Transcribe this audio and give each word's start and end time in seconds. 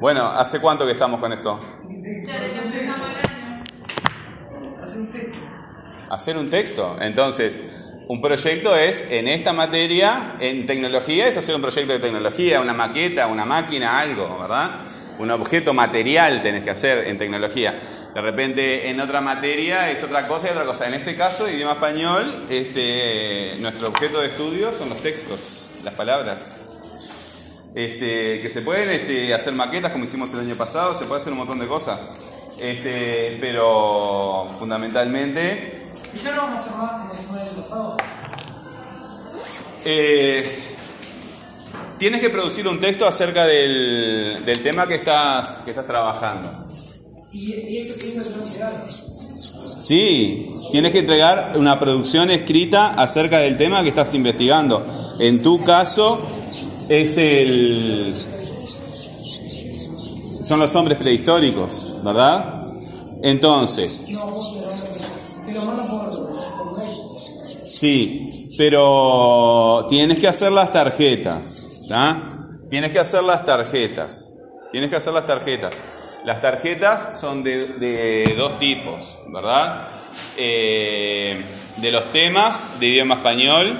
Bueno, 0.00 0.26
¿hace 0.26 0.60
cuánto 0.60 0.86
que 0.86 0.92
estamos 0.92 1.20
con 1.20 1.32
esto? 1.32 1.60
Hacer 6.08 6.38
un 6.38 6.50
texto. 6.50 6.96
Entonces, 7.00 7.58
un 8.08 8.20
proyecto 8.20 8.74
es, 8.74 9.06
en 9.10 9.28
esta 9.28 9.52
materia, 9.52 10.36
en 10.40 10.66
tecnología, 10.66 11.28
es 11.28 11.36
hacer 11.36 11.54
un 11.54 11.60
proyecto 11.60 11.92
de 11.92 12.00
tecnología, 12.00 12.60
una 12.60 12.72
maqueta, 12.72 13.26
una 13.26 13.44
máquina, 13.44 14.00
algo, 14.00 14.40
¿verdad? 14.40 14.70
Un 15.18 15.30
objeto 15.30 15.74
material 15.74 16.42
tenés 16.42 16.64
que 16.64 16.70
hacer 16.70 17.06
en 17.06 17.18
tecnología. 17.18 17.78
De 18.14 18.20
repente, 18.20 18.88
en 18.88 19.00
otra 19.00 19.20
materia 19.20 19.90
es 19.90 20.02
otra 20.02 20.26
cosa 20.26 20.48
y 20.48 20.50
otra 20.50 20.64
cosa. 20.64 20.88
En 20.88 20.94
este 20.94 21.14
caso, 21.14 21.48
idioma 21.48 21.74
español, 21.74 22.46
este, 22.48 23.52
nuestro 23.60 23.88
objeto 23.88 24.20
de 24.20 24.28
estudio 24.28 24.72
son 24.72 24.88
los 24.88 25.00
textos, 25.02 25.68
las 25.84 25.94
palabras. 25.94 26.69
Este, 27.74 28.40
que 28.40 28.50
se 28.50 28.62
pueden 28.62 28.90
este, 28.90 29.32
hacer 29.32 29.52
maquetas 29.52 29.92
como 29.92 30.04
hicimos 30.04 30.32
el 30.34 30.40
año 30.40 30.56
pasado, 30.56 30.98
se 30.98 31.04
puede 31.04 31.20
hacer 31.20 31.32
un 31.32 31.38
montón 31.38 31.58
de 31.58 31.66
cosas. 31.66 32.00
Este, 32.58 33.38
pero 33.40 34.46
fundamentalmente 34.58 35.80
¿Y 36.14 36.18
ya 36.18 36.32
no 36.34 36.42
vamos 36.42 36.60
a 36.60 36.64
hacer 36.64 36.76
más 36.76 36.90
como 36.92 37.14
hicimos 37.14 37.36
el 37.36 37.42
año 37.42 37.62
pasado? 37.62 37.96
Eh, 39.84 40.58
tienes 41.98 42.20
que 42.20 42.30
producir 42.30 42.66
un 42.66 42.80
texto 42.80 43.06
acerca 43.06 43.46
del, 43.46 44.42
del 44.44 44.62
tema 44.62 44.86
que 44.86 44.96
estás, 44.96 45.58
que 45.58 45.70
estás 45.70 45.86
trabajando. 45.86 46.50
Y, 47.32 47.54
y 47.54 47.78
esto 47.78 47.94
que 47.94 48.90
Sí, 49.78 50.52
tienes 50.72 50.90
que 50.90 50.98
entregar 50.98 51.52
una 51.56 51.78
producción 51.78 52.30
escrita 52.30 52.90
acerca 52.90 53.38
del 53.38 53.56
tema 53.56 53.84
que 53.84 53.90
estás 53.90 54.12
investigando. 54.14 55.14
En 55.20 55.42
tu 55.42 55.62
caso 55.64 56.20
es 56.90 57.16
el 57.16 58.12
son 60.42 60.58
los 60.58 60.74
hombres 60.74 60.98
prehistóricos, 60.98 61.96
¿verdad? 62.02 62.64
Entonces. 63.22 64.00
Sí, 67.64 68.54
pero 68.58 69.86
tienes 69.88 70.18
que 70.18 70.26
hacer 70.26 70.50
las 70.50 70.72
tarjetas, 70.72 71.86
¿tá? 71.88 72.22
Tienes 72.68 72.90
que 72.90 72.98
hacer 72.98 73.22
las 73.22 73.44
tarjetas. 73.44 74.32
Tienes 74.72 74.90
que 74.90 74.96
hacer 74.96 75.12
las 75.12 75.26
tarjetas. 75.26 75.74
Las 76.24 76.42
tarjetas 76.42 77.20
son 77.20 77.44
de, 77.44 77.66
de 77.78 78.34
dos 78.36 78.58
tipos, 78.58 79.18
¿verdad? 79.28 79.86
Eh, 80.36 81.40
de 81.76 81.92
los 81.92 82.04
temas 82.12 82.80
de 82.80 82.86
idioma 82.86 83.14
español 83.14 83.78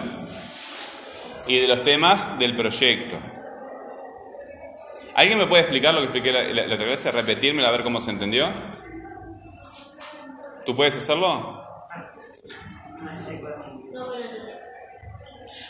y 1.50 1.58
de 1.58 1.66
los 1.66 1.82
temas 1.82 2.38
del 2.38 2.54
proyecto. 2.54 3.18
¿Alguien 5.16 5.36
me 5.36 5.48
puede 5.48 5.62
explicar 5.62 5.92
lo 5.92 6.00
que 6.00 6.04
expliqué 6.04 6.30
la, 6.30 6.44
la, 6.44 6.66
la 6.68 6.74
otra 6.76 6.86
vez? 6.86 7.04
¿Repetírmelo 7.12 7.66
a 7.66 7.72
ver 7.72 7.82
cómo 7.82 8.00
se 8.00 8.10
entendió? 8.10 8.48
¿Tú 10.64 10.76
puedes 10.76 10.96
hacerlo? 10.96 11.60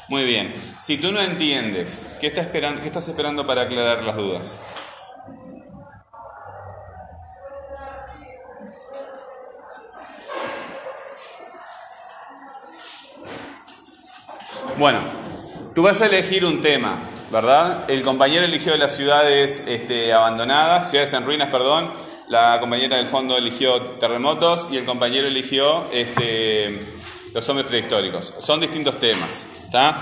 Muy 0.08 0.24
bien. 0.24 0.54
Si 0.78 0.98
tú 0.98 1.12
no 1.12 1.20
entiendes, 1.20 2.04
¿qué, 2.20 2.26
está 2.26 2.42
esperando, 2.42 2.82
¿qué 2.82 2.88
estás 2.88 3.08
esperando 3.08 3.46
para 3.46 3.62
aclarar 3.62 4.02
las 4.02 4.16
dudas? 4.16 4.60
Bueno, 14.76 14.98
tú 15.74 15.82
vas 15.82 16.00
a 16.00 16.06
elegir 16.06 16.44
un 16.44 16.60
tema, 16.60 17.10
¿verdad? 17.30 17.88
El 17.88 18.02
compañero 18.02 18.44
eligió 18.44 18.76
las 18.76 18.94
ciudades 18.96 19.62
este, 19.66 20.12
abandonadas, 20.12 20.90
ciudades 20.90 21.12
en 21.12 21.24
ruinas, 21.24 21.48
perdón. 21.50 21.90
La 22.28 22.58
compañera 22.60 22.96
del 22.96 23.06
fondo 23.06 23.36
eligió 23.36 23.80
terremotos 23.82 24.68
y 24.70 24.76
el 24.76 24.84
compañero 24.84 25.26
eligió 25.26 25.84
este, 25.92 26.78
los 27.34 27.48
hombres 27.48 27.66
prehistóricos. 27.66 28.34
Son 28.38 28.60
distintos 28.60 29.00
temas. 29.00 29.46
¿está? 29.64 29.98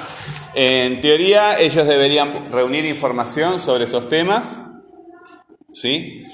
En 0.54 1.00
teoría, 1.00 1.59
ellos 1.59 1.87
deberían 1.87 2.53
reunir 2.53 2.84
información 2.84 3.59
sobre 3.59 3.84
esos 3.84 4.09
temas. 4.10 4.59
¿sí? 5.72 6.25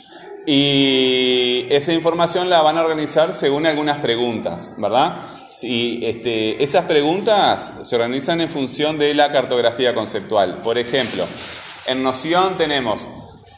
Y 0.46 1.66
esa 1.70 1.92
información 1.92 2.50
la 2.50 2.60
van 2.62 2.76
a 2.76 2.82
organizar 2.82 3.34
según 3.34 3.66
algunas 3.66 3.98
preguntas, 3.98 4.74
¿verdad? 4.78 5.16
Si, 5.54 6.00
este, 6.02 6.64
esas 6.64 6.86
preguntas 6.86 7.74
se 7.82 7.94
organizan 7.94 8.40
en 8.40 8.48
función 8.48 8.98
de 8.98 9.14
la 9.14 9.30
cartografía 9.30 9.94
conceptual. 9.94 10.56
Por 10.64 10.78
ejemplo, 10.78 11.24
en 11.86 12.02
Noción 12.02 12.56
tenemos 12.58 13.06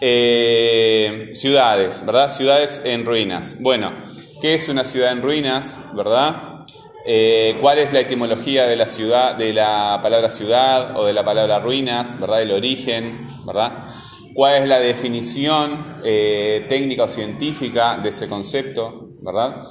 eh, 0.03 1.31
ciudades, 1.33 2.05
¿verdad? 2.05 2.31
Ciudades 2.31 2.83
en 2.85 3.07
ruinas. 3.07 3.57
Bueno, 3.61 3.95
¿qué 4.43 4.53
es 4.53 4.69
una 4.69 4.85
ciudad 4.85 5.11
en 5.11 5.23
ruinas, 5.23 5.79
verdad? 5.95 6.67
Eh, 7.07 7.57
¿Cuál 7.63 7.79
es 7.79 7.95
la 7.95 8.01
etimología 8.01 8.67
de 8.67 8.77
la 8.77 8.89
ciudad, 8.89 9.35
de 9.35 9.55
la 9.55 9.99
palabra 10.03 10.29
ciudad 10.29 10.99
o 10.99 11.07
de 11.07 11.15
la 11.15 11.25
palabra 11.25 11.61
ruinas, 11.61 12.21
verdad? 12.21 12.43
El 12.43 12.51
origen, 12.51 13.11
¿verdad? 13.47 13.87
¿Cuál 14.35 14.57
es 14.57 14.69
la 14.69 14.81
definición 14.81 15.95
eh, 16.05 16.67
técnica 16.69 17.05
o 17.05 17.09
científica 17.09 17.97
de 17.97 18.11
ese 18.11 18.29
concepto, 18.29 19.13
verdad? 19.23 19.63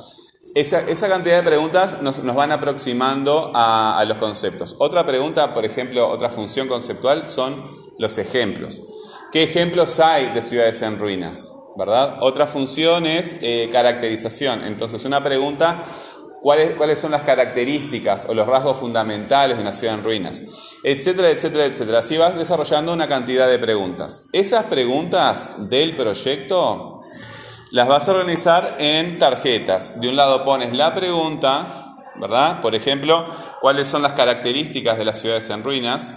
Esa, 0.55 0.79
esa 0.87 1.09
cantidad 1.09 1.35
de 1.35 1.43
preguntas 1.43 2.01
nos, 2.01 2.23
nos 2.23 2.33
van 2.33 2.53
aproximando 2.53 3.51
a, 3.53 4.01
los 4.07 4.17
conceptos. 4.17 4.77
Otra 4.79 5.05
pregunta, 5.05 5.53
por 5.53 5.65
ejemplo, 5.65 6.09
otra 6.09 6.29
función 6.29 6.69
conceptual 6.69 7.27
son 7.27 7.61
los 7.99 8.17
ejemplos. 8.17 8.81
¿Qué 9.33 9.43
ejemplos 9.43 9.99
hay 9.99 10.31
de 10.31 10.41
ciudades 10.41 10.81
en 10.81 10.97
ruinas? 10.97 11.51
¿Verdad? 11.77 12.19
Otra 12.21 12.47
función 12.47 13.05
es 13.05 13.35
eh, 13.41 13.67
caracterización. 13.69 14.63
Entonces, 14.63 15.03
una 15.03 15.21
pregunta, 15.21 15.83
¿cuáles, 16.41 16.75
¿cuáles 16.75 16.99
son 16.99 17.11
las 17.11 17.23
características 17.23 18.25
o 18.29 18.33
los 18.33 18.47
rasgos 18.47 18.77
fundamentales 18.77 19.57
de 19.57 19.61
una 19.61 19.73
ciudad 19.73 19.95
en 19.95 20.05
ruinas? 20.05 20.41
Etcétera, 20.83 21.31
etcétera, 21.31 21.65
etcétera. 21.65 21.99
Así 21.99 22.15
vas 22.15 22.37
desarrollando 22.37 22.93
una 22.93 23.09
cantidad 23.09 23.49
de 23.49 23.59
preguntas. 23.59 24.29
Esas 24.31 24.63
preguntas 24.67 25.49
del 25.69 25.97
proyecto 25.97 27.01
las 27.71 27.87
vas 27.87 28.07
a 28.07 28.11
organizar 28.11 28.75
en 28.79 29.19
tarjetas. 29.19 29.99
De 29.99 30.09
un 30.09 30.15
lado 30.15 30.43
pones 30.43 30.73
la 30.73 30.93
pregunta, 30.93 31.65
¿verdad? 32.15 32.61
Por 32.61 32.75
ejemplo, 32.75 33.25
¿cuáles 33.61 33.87
son 33.87 34.01
las 34.01 34.13
características 34.13 34.97
de 34.97 35.05
las 35.05 35.19
ciudades 35.19 35.49
en 35.49 35.63
ruinas? 35.63 36.15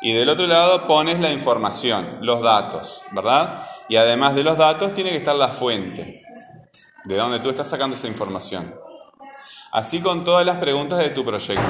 Y 0.00 0.12
del 0.12 0.28
otro 0.28 0.46
lado 0.46 0.86
pones 0.86 1.18
la 1.20 1.32
información, 1.32 2.18
los 2.20 2.42
datos, 2.42 3.02
¿verdad? 3.12 3.66
Y 3.88 3.96
además 3.96 4.34
de 4.34 4.44
los 4.44 4.56
datos 4.56 4.92
tiene 4.94 5.10
que 5.10 5.16
estar 5.16 5.34
la 5.34 5.48
fuente, 5.48 6.22
de 7.04 7.16
donde 7.16 7.40
tú 7.40 7.50
estás 7.50 7.68
sacando 7.68 7.96
esa 7.96 8.06
información. 8.06 8.74
Así 9.72 10.00
con 10.00 10.24
todas 10.24 10.46
las 10.46 10.58
preguntas 10.58 10.98
de 10.98 11.10
tu 11.10 11.24
proyecto. 11.24 11.62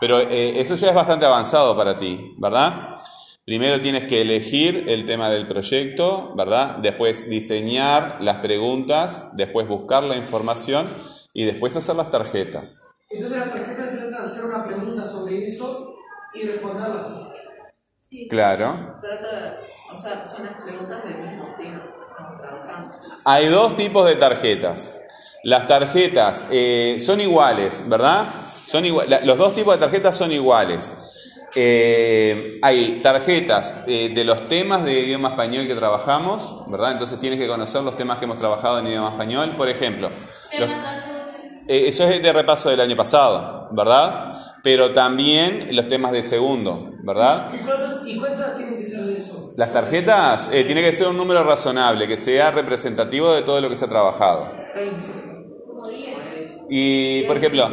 Pero 0.00 0.20
eh, 0.20 0.60
eso 0.60 0.74
ya 0.74 0.88
es 0.88 0.94
bastante 0.94 1.24
avanzado 1.24 1.76
para 1.76 1.96
ti, 1.96 2.34
¿verdad? 2.38 2.95
Primero 3.46 3.80
tienes 3.80 4.04
que 4.08 4.22
elegir 4.22 4.86
el 4.88 5.06
tema 5.06 5.30
del 5.30 5.46
proyecto, 5.46 6.34
¿verdad? 6.36 6.78
Después 6.78 7.30
diseñar 7.30 8.16
las 8.20 8.38
preguntas, 8.38 9.30
después 9.36 9.68
buscar 9.68 10.02
la 10.02 10.16
información 10.16 10.88
y 11.32 11.44
después 11.44 11.76
hacer 11.76 11.94
las 11.94 12.10
tarjetas. 12.10 12.82
Entonces 13.08 13.38
la 13.38 13.52
tarjeta 13.52 13.88
trata 13.92 14.06
de 14.08 14.16
hacer 14.26 14.44
una 14.46 14.66
pregunta 14.66 15.06
sobre 15.06 15.46
eso 15.46 15.94
y 16.34 16.42
responderlas. 16.44 17.08
Sí, 18.10 18.26
Claro. 18.28 18.96
trata, 19.00 19.60
o 19.92 19.96
sea, 19.96 20.24
son 20.24 20.46
las 20.46 20.54
preguntas 20.64 21.04
del 21.04 21.18
mismo 21.28 21.54
tema 21.56 21.82
que 21.84 22.10
estamos 22.10 22.40
trabajando. 22.40 22.96
Hay 23.24 23.46
dos 23.46 23.76
tipos 23.76 24.06
de 24.06 24.16
tarjetas. 24.16 24.92
Las 25.44 25.68
tarjetas 25.68 26.46
eh, 26.50 26.98
son 27.00 27.20
iguales, 27.20 27.84
¿verdad? 27.88 28.26
Son 28.66 28.84
igua- 28.84 29.06
la- 29.06 29.20
los 29.20 29.38
dos 29.38 29.54
tipos 29.54 29.74
de 29.74 29.78
tarjetas 29.80 30.16
son 30.16 30.32
iguales. 30.32 30.92
Eh, 31.58 32.58
hay 32.62 33.00
tarjetas 33.02 33.74
eh, 33.86 34.10
de 34.14 34.24
los 34.24 34.44
temas 34.46 34.84
de 34.84 35.00
idioma 35.00 35.30
español 35.30 35.66
que 35.66 35.74
trabajamos, 35.74 36.64
¿verdad? 36.68 36.92
Entonces 36.92 37.18
tienes 37.18 37.38
que 37.38 37.48
conocer 37.48 37.80
los 37.82 37.96
temas 37.96 38.18
que 38.18 38.26
hemos 38.26 38.36
trabajado 38.36 38.78
en 38.80 38.88
idioma 38.88 39.08
español. 39.08 39.50
Por 39.56 39.68
ejemplo, 39.70 40.10
los- 40.58 40.70
eh, 41.68 41.88
eso 41.88 42.04
es 42.04 42.22
de 42.22 42.32
repaso 42.32 42.68
del 42.68 42.80
año 42.80 42.94
pasado, 42.94 43.68
¿verdad? 43.72 44.34
Pero 44.62 44.90
también 44.92 45.74
los 45.74 45.88
temas 45.88 46.12
de 46.12 46.22
segundo, 46.24 46.90
¿verdad? 47.02 47.50
¿Y 47.54 47.58
cuántas, 47.64 48.06
y 48.06 48.18
cuántas 48.18 48.54
tienen 48.56 48.76
que 48.78 48.84
ser 48.84 49.00
de 49.04 49.16
eso? 49.16 49.52
Las 49.56 49.72
tarjetas 49.72 50.50
eh, 50.52 50.64
tiene 50.64 50.82
que 50.82 50.92
ser 50.92 51.08
un 51.08 51.16
número 51.16 51.42
razonable, 51.42 52.06
que 52.06 52.18
sea 52.18 52.50
representativo 52.50 53.32
de 53.32 53.42
todo 53.42 53.60
lo 53.62 53.70
que 53.70 53.76
se 53.76 53.84
ha 53.86 53.88
trabajado. 53.88 54.50
Y, 56.68 57.22
por 57.24 57.36
ejemplo, 57.36 57.68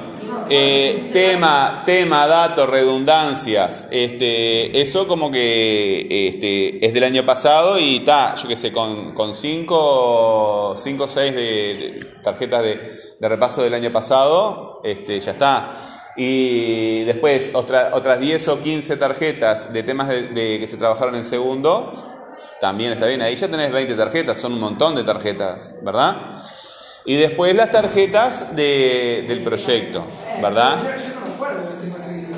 eh, 0.49 1.09
tema, 1.11 1.83
tema, 1.85 2.27
datos, 2.27 2.69
redundancias, 2.69 3.87
este, 3.89 4.79
eso 4.81 5.07
como 5.07 5.31
que 5.31 6.27
este, 6.29 6.85
es 6.85 6.93
del 6.93 7.03
año 7.05 7.25
pasado 7.25 7.79
y 7.79 7.97
está, 7.97 8.35
yo 8.35 8.47
qué 8.47 8.55
sé, 8.55 8.71
con, 8.71 9.13
con 9.13 9.33
cinco, 9.33 10.75
cinco 10.77 11.05
o 11.05 11.07
seis 11.07 11.33
de, 11.33 11.99
tarjetas 12.23 12.61
de, 12.61 12.91
de 13.19 13.29
repaso 13.29 13.63
del 13.63 13.73
año 13.73 13.91
pasado, 13.91 14.81
este, 14.83 15.19
ya 15.19 15.31
está. 15.31 16.11
Y 16.15 17.01
después 17.05 17.51
otra- 17.55 17.89
otras 17.93 18.19
10 18.19 18.47
o 18.49 18.61
15 18.61 18.97
tarjetas 18.97 19.73
de 19.73 19.81
temas 19.81 20.07
de, 20.09 20.21
de 20.27 20.59
que 20.59 20.67
se 20.67 20.77
trabajaron 20.77 21.15
en 21.15 21.23
segundo, 21.25 22.11
también 22.61 22.93
está 22.93 23.07
bien. 23.07 23.23
Ahí 23.23 23.35
ya 23.35 23.47
tenés 23.47 23.71
20 23.71 23.95
tarjetas, 23.95 24.37
son 24.39 24.53
un 24.53 24.59
montón 24.59 24.93
de 24.93 25.03
tarjetas, 25.03 25.73
¿verdad? 25.81 26.43
Y 27.05 27.15
después 27.17 27.53
las 27.55 27.69
tarjetas 27.71 28.55
de- 28.55 29.25
del 29.27 29.39
proyecto, 29.41 30.05
¿verdad? 30.41 30.77
Yo, 30.77 30.83
yo 30.89 31.19
no 31.19 31.27
me 31.27 31.33
acuerdo 31.33 31.69
del 31.69 31.91
tema 31.91 32.05
que 32.05 32.13
digo. 32.13 32.33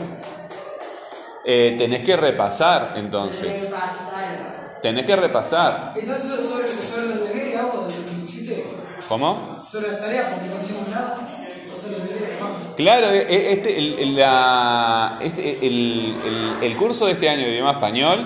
Eh, 1.45 1.75
tenés 1.77 2.03
que 2.03 2.15
repasar 2.17 2.94
entonces. 2.95 3.69
Repasar. 3.69 4.65
Tenés 4.81 5.06
que 5.06 5.15
repasar. 5.15 5.94
Entonces, 5.95 6.25
sobre, 6.47 6.67
sobre 6.67 7.07
los 7.15 7.27
deberes, 7.29 7.57
hago 7.59 7.88
¿Cómo? 9.07 9.63
sobre 9.71 9.91
las 9.91 10.00
tareas, 10.00 10.25
porque 10.33 10.50
no 10.50 10.62
hicimos 10.62 10.88
nada, 10.89 11.17
o 11.27 11.79
sobre 11.79 11.97
los 12.00 12.09
deberes, 12.09 12.39
no. 12.39 12.75
Claro, 12.75 13.12
e- 13.12 13.21
e- 13.21 13.53
este, 13.53 13.77
el, 13.77 14.00
el- 14.00 14.15
la- 14.15 15.19
este- 15.21 15.65
el- 15.65 16.15
el- 16.25 16.63
el 16.63 16.75
curso 16.75 17.06
de 17.06 17.12
este 17.13 17.29
año 17.29 17.44
de 17.45 17.51
idioma 17.51 17.71
español 17.73 18.25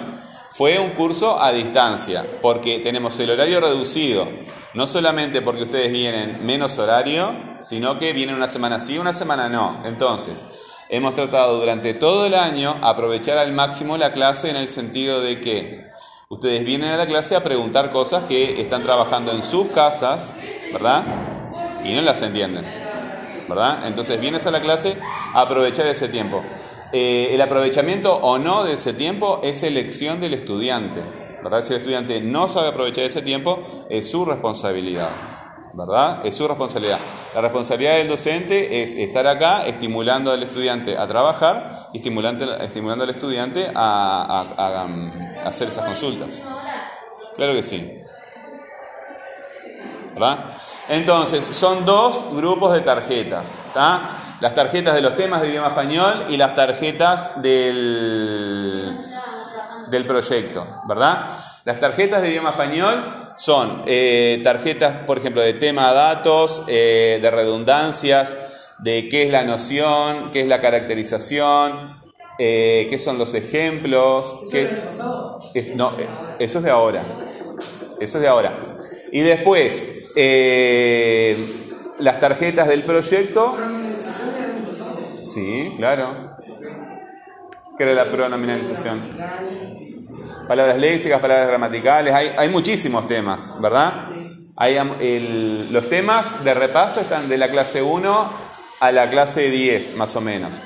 fue 0.52 0.80
un 0.80 0.92
curso 0.92 1.42
a 1.42 1.52
distancia, 1.52 2.26
porque 2.42 2.80
tenemos 2.80 3.20
el 3.20 3.30
horario 3.30 3.60
reducido, 3.60 4.28
no 4.74 4.88
solamente 4.88 5.42
porque 5.42 5.64
ustedes 5.64 5.92
vienen 5.92 6.46
menos 6.46 6.78
horario, 6.78 7.32
sino 7.60 7.98
que 7.98 8.14
vienen 8.14 8.36
una 8.36 8.48
semana 8.48 8.80
sí, 8.80 8.98
una 8.98 9.14
semana 9.14 9.50
no. 9.50 9.82
Entonces, 9.86 10.46
hemos 10.90 11.14
tratado 11.14 11.60
durante 11.60 11.94
todo 11.94 12.26
el 12.26 12.36
año 12.36 12.76
aprovechar 12.82 13.38
al 13.38 13.52
máximo 13.52 13.98
la 13.98 14.12
clase 14.12 14.50
en 14.50 14.56
el 14.56 14.70
sentido 14.70 15.22
de 15.22 15.40
que 15.42 15.90
ustedes 16.30 16.64
vienen 16.66 16.92
a 16.92 16.98
la 16.98 17.08
clase 17.08 17.36
a 17.36 17.44
preguntar 17.44 17.92
cosas 17.92 18.24
que 18.26 18.62
están 18.62 18.84
trabajando 18.84 19.32
en 19.32 19.44
sus 19.44 19.70
casas, 19.70 20.32
¿verdad? 20.72 21.04
Y 21.84 21.94
no 21.94 22.02
las 22.02 22.22
entienden. 22.22 22.80
¿verdad? 23.50 23.88
Entonces 23.88 24.22
vienes 24.22 24.46
a 24.46 24.52
la 24.52 24.62
clase 24.62 24.96
a 25.34 25.42
aprovechar 25.42 25.88
ese 25.88 26.08
tiempo. 26.08 26.42
Eh, 26.94 27.30
el 27.34 27.42
aprovechamiento 27.42 28.16
o 28.16 28.38
no 28.38 28.64
de 28.64 28.74
ese 28.74 28.94
tiempo 28.94 29.42
es 29.44 29.64
elección 29.64 30.22
del 30.22 30.36
estudiante, 30.36 31.02
¿verdad? 31.44 31.62
Si 31.62 31.74
el 31.74 31.80
estudiante 31.80 32.22
no 32.22 32.50
sabe 32.50 32.70
aprovechar 32.70 33.06
ese 33.06 33.22
tiempo, 33.22 33.60
es 33.90 34.10
su 34.10 34.26
responsabilidad, 34.26 35.10
¿verdad? 35.74 36.26
Es 36.26 36.36
su 36.36 36.48
responsabilidad. 36.48 37.00
La 37.36 37.42
responsabilidad 37.42 37.98
del 37.98 38.08
docente 38.08 38.82
es 38.82 38.96
estar 38.96 39.28
acá 39.28 39.66
estimulando 39.68 40.32
al 40.32 40.42
estudiante 40.42 40.98
a 40.98 41.08
trabajar 41.08 41.90
y 41.94 41.98
estimulando, 41.98 43.04
al 43.04 43.10
estudiante 43.10 43.72
a, 43.76 44.86
um, 44.86 45.12
hacer 45.46 45.68
esas 45.68 45.86
consultas. 45.86 46.42
Claro 47.36 47.54
que 47.54 47.64
sí. 47.64 48.00
¿verdad? 50.14 50.46
Entonces, 50.90 51.46
son 51.46 51.86
dos 51.86 52.26
grupos 52.34 52.74
de 52.74 52.82
tarjetas, 52.82 53.60
¿tá? 53.74 54.02
Las 54.42 54.54
tarjetas 54.54 54.96
de 54.96 55.02
los 55.02 55.16
temas 55.16 55.42
de 55.42 55.50
idioma 55.50 55.68
español 55.68 56.26
y 56.30 56.38
las 56.38 56.56
tarjetas 56.56 57.42
del, 57.42 58.98
del 59.90 60.06
proyecto, 60.06 60.66
¿verdad? 60.88 61.30
Las 61.66 61.80
tarjetas 61.80 62.22
de 62.22 62.30
idioma 62.30 62.50
español 62.52 63.04
son 63.38 63.84
eh, 63.86 64.42
tarjetas, 64.44 65.04
por 65.06 65.18
ejemplo, 65.18 65.42
de 65.42 65.54
tema 65.54 65.92
datos, 65.94 66.64
eh, 66.68 67.20
de 67.22 67.32
redundancias, 67.32 68.36
de 68.80 69.10
qué 69.10 69.24
es 69.24 69.32
la 69.32 69.44
noción, 69.44 70.30
qué 70.32 70.42
es 70.42 70.48
la 70.48 70.62
caracterización, 70.62 71.96
eh, 72.40 72.88
qué 72.90 72.98
son 72.98 73.18
los 73.18 73.34
ejemplos, 73.34 74.36
¿Eso 74.44 74.52
qué- 74.52 74.66
pasado? 74.66 75.40
es- 75.54 75.76
no, 75.76 75.92
eso 76.40 76.58
es 76.60 76.64
de 76.64 76.72
ahora. 76.72 77.04
Eso 78.00 78.18
es 78.18 78.22
de 78.22 78.28
ahora. 78.30 78.58
Y 79.12 79.20
después, 79.22 80.14
las 82.00 82.20
tarjetas 82.20 82.68
del 82.70 82.84
proyecto. 82.84 83.58
Sí, 85.22 85.74
claro. 85.78 86.38
¿Qué 87.80 87.84
era 87.86 87.94
la 87.94 88.12
pronominalización? 88.12 89.10
Palabras 90.50 90.78
léxicas, 90.78 91.22
palabras 91.22 91.48
gramaticales, 91.48 92.14
hay, 92.14 92.34
hay 92.38 92.50
muchísimos 92.50 93.08
temas, 93.08 93.54
¿verdad? 93.62 94.10
Hay, 94.58 94.76
el- 95.00 95.72
los 95.72 95.88
temas 95.88 96.44
de 96.44 96.54
repaso 96.56 97.00
están 97.00 97.30
de 97.30 97.38
la 97.38 97.48
clase 97.48 97.82
1 97.82 98.30
a 98.82 98.92
la 98.92 99.10
clase 99.10 99.50
10, 99.50 99.96
más 99.96 100.14
o 100.18 100.20
menos. 100.20 100.58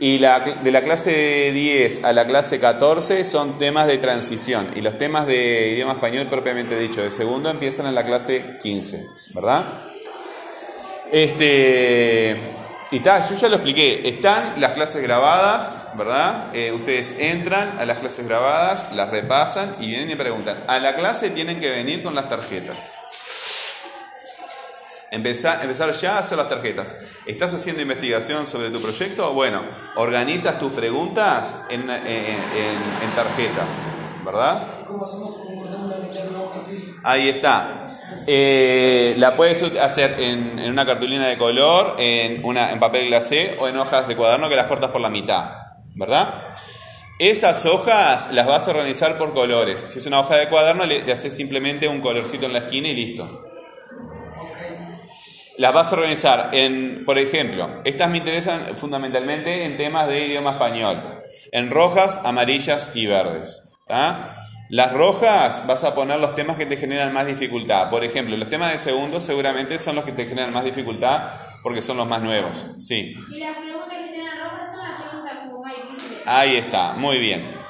Y 0.00 0.18
la, 0.18 0.40
de 0.40 0.72
la 0.72 0.82
clase 0.82 1.50
10 1.52 2.02
a 2.02 2.14
la 2.14 2.26
clase 2.26 2.58
14 2.58 3.26
son 3.26 3.58
temas 3.58 3.86
de 3.86 3.98
transición. 3.98 4.70
Y 4.74 4.80
los 4.80 4.96
temas 4.96 5.26
de 5.26 5.68
idioma 5.72 5.92
español 5.92 6.28
propiamente 6.30 6.78
dicho, 6.78 7.02
de 7.02 7.10
segundo, 7.10 7.50
empiezan 7.50 7.84
en 7.88 7.94
la 7.94 8.06
clase 8.06 8.56
15, 8.62 9.06
¿verdad? 9.34 9.82
Este, 11.12 12.53
y 12.94 12.98
está, 12.98 13.20
yo 13.28 13.34
ya 13.34 13.48
lo 13.48 13.56
expliqué, 13.56 14.08
están 14.08 14.60
las 14.60 14.70
clases 14.72 15.02
grabadas, 15.02 15.78
¿verdad? 15.94 16.54
Eh, 16.54 16.70
ustedes 16.70 17.16
entran 17.18 17.76
a 17.78 17.84
las 17.84 17.98
clases 17.98 18.24
grabadas, 18.24 18.92
las 18.92 19.10
repasan 19.10 19.74
y 19.80 19.88
vienen 19.88 20.12
y 20.12 20.14
preguntan. 20.14 20.62
A 20.68 20.78
la 20.78 20.94
clase 20.94 21.30
tienen 21.30 21.58
que 21.58 21.70
venir 21.70 22.02
con 22.04 22.14
las 22.14 22.28
tarjetas. 22.28 22.94
Empezar, 25.10 25.60
empezar 25.62 25.90
ya 25.92 26.16
a 26.16 26.20
hacer 26.20 26.36
las 26.38 26.48
tarjetas. 26.48 26.94
¿Estás 27.26 27.54
haciendo 27.54 27.80
investigación 27.82 28.46
sobre 28.46 28.70
tu 28.70 28.80
proyecto? 28.80 29.32
Bueno, 29.32 29.62
organizas 29.96 30.58
tus 30.58 30.72
preguntas 30.72 31.58
en, 31.70 31.82
en- 31.88 32.06
en- 32.06 33.02
en 33.02 33.10
tarjetas, 33.16 33.86
¿verdad? 34.24 34.84
¿Cómo 34.86 35.04
hacemos? 35.04 35.36
Ahí 37.04 37.28
está. 37.28 37.83
Eh, 38.26 39.14
la 39.18 39.36
puedes 39.36 39.62
hacer 39.62 40.16
en, 40.18 40.58
en 40.58 40.70
una 40.70 40.86
cartulina 40.86 41.26
de 41.26 41.36
color, 41.36 41.96
en, 41.98 42.44
una, 42.44 42.72
en 42.72 42.80
papel 42.80 43.06
glacé 43.06 43.56
o 43.58 43.68
en 43.68 43.76
hojas 43.76 44.08
de 44.08 44.16
cuaderno 44.16 44.48
que 44.48 44.56
las 44.56 44.66
cortas 44.66 44.90
por 44.90 45.00
la 45.00 45.10
mitad, 45.10 45.50
¿verdad? 45.94 46.42
Esas 47.18 47.64
hojas 47.66 48.32
las 48.32 48.46
vas 48.46 48.66
a 48.66 48.70
organizar 48.70 49.18
por 49.18 49.32
colores. 49.34 49.84
Si 49.86 49.98
es 49.98 50.06
una 50.06 50.20
hoja 50.20 50.36
de 50.36 50.48
cuaderno, 50.48 50.84
le, 50.84 51.04
le 51.04 51.12
haces 51.12 51.36
simplemente 51.36 51.86
un 51.86 52.00
colorcito 52.00 52.46
en 52.46 52.52
la 52.52 52.60
esquina 52.60 52.88
y 52.88 52.94
listo. 52.94 53.42
Las 55.58 55.72
vas 55.72 55.92
a 55.92 55.94
organizar 55.94 56.50
en, 56.52 57.04
por 57.04 57.18
ejemplo, 57.18 57.80
estas 57.84 58.10
me 58.10 58.18
interesan 58.18 58.74
fundamentalmente 58.74 59.64
en 59.64 59.76
temas 59.76 60.08
de 60.08 60.26
idioma 60.26 60.52
español, 60.52 61.00
en 61.52 61.70
rojas, 61.70 62.20
amarillas 62.24 62.90
y 62.94 63.06
verdes. 63.06 63.74
¿tá? 63.86 64.36
Las 64.68 64.92
rojas 64.92 65.66
vas 65.66 65.84
a 65.84 65.94
poner 65.94 66.18
los 66.18 66.34
temas 66.34 66.56
que 66.56 66.66
te 66.66 66.76
generan 66.76 67.12
más 67.12 67.26
dificultad. 67.26 67.90
Por 67.90 68.02
ejemplo, 68.04 68.36
los 68.36 68.48
temas 68.48 68.72
de 68.72 68.78
segundo 68.78 69.20
seguramente 69.20 69.78
son 69.78 69.94
los 69.96 70.04
que 70.04 70.12
te 70.12 70.24
generan 70.26 70.52
más 70.52 70.64
dificultad 70.64 71.30
porque 71.62 71.82
son 71.82 71.96
los 71.98 72.06
más 72.08 72.22
nuevos. 72.22 72.66
Sí, 72.78 73.14
Y 73.34 73.38
las 73.40 73.56
preguntas 73.58 73.96
que 73.98 74.12
tienen 74.12 74.30
rojas 74.42 74.68
son 74.70 74.88
las 74.90 75.02
preguntas 75.02 75.32
como 75.44 75.62
más 75.62 75.72
difíciles. 75.76 76.22
ahí 76.26 76.56
está, 76.56 76.92
muy 76.94 77.18
bien. 77.18 77.66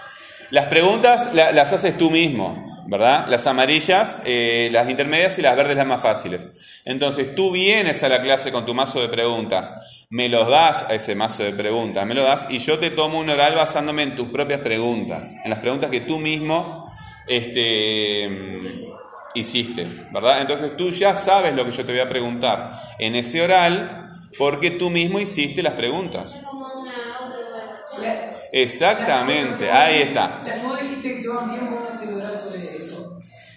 Las 0.51 0.67
preguntas 0.67 1.35
la- 1.35 1.53
las 1.53 1.73
haces 1.73 1.99
tú 1.99 2.11
mismo, 2.11 2.85
¿verdad? 2.87 3.27
Las 3.29 3.47
amarillas, 3.49 4.21
eh, 4.25 4.69
las 4.73 4.89
intermedias 4.89 5.39
y 5.39 5.43
las 5.43 5.57
verdes 5.57 5.77
las 5.77 5.87
más 5.87 6.01
fáciles. 6.01 6.83
Entonces 6.85 7.35
tú 7.35 7.51
vienes 7.51 8.03
a 8.05 8.09
la 8.09 8.23
clase 8.23 8.53
con 8.53 8.65
tu 8.67 8.75
mazo 8.75 9.01
de 9.01 9.09
preguntas, 9.09 10.04
me 10.11 10.29
los 10.29 10.49
das 10.49 10.85
a 10.85 10.95
ese 10.95 11.15
mazo 11.15 11.43
de 11.43 11.53
preguntas, 11.53 12.07
me 12.07 12.15
lo 12.15 12.23
das 12.23 12.47
y 12.51 12.59
yo 12.59 12.79
te 12.79 12.91
tomo 12.91 13.19
un 13.19 13.31
oral 13.31 13.55
basándome 13.55 14.03
en 14.03 14.15
tus 14.17 14.29
propias 14.29 14.61
preguntas, 14.61 15.35
en 15.45 15.51
las 15.51 15.59
preguntas 15.61 15.91
que 15.91 16.01
tú 16.03 16.19
mismo 16.19 16.85
este, 17.27 18.29
mm, 18.29 18.99
hiciste, 19.35 19.85
¿verdad? 20.11 20.41
Entonces 20.43 20.77
tú 20.77 20.91
ya 20.91 21.17
sabes 21.17 21.55
lo 21.55 21.65
que 21.65 21.73
yo 21.73 21.85
te 21.85 21.93
voy 21.93 22.01
a 22.01 22.09
preguntar 22.09 22.71
en 22.99 23.15
ese 23.17 23.43
oral 23.43 24.09
porque 24.37 24.71
tú 24.73 24.91
mismo 24.91 25.21
hiciste 25.21 25.63
las 25.63 25.75
preguntas. 25.75 26.35
Es 26.37 26.43
como 26.43 26.81
una 26.81 27.17
autoevaluación. 27.19 28.05
La- 28.31 28.49
Exactamente, 28.53 29.71
ahí 29.71 30.03
está. 30.03 30.43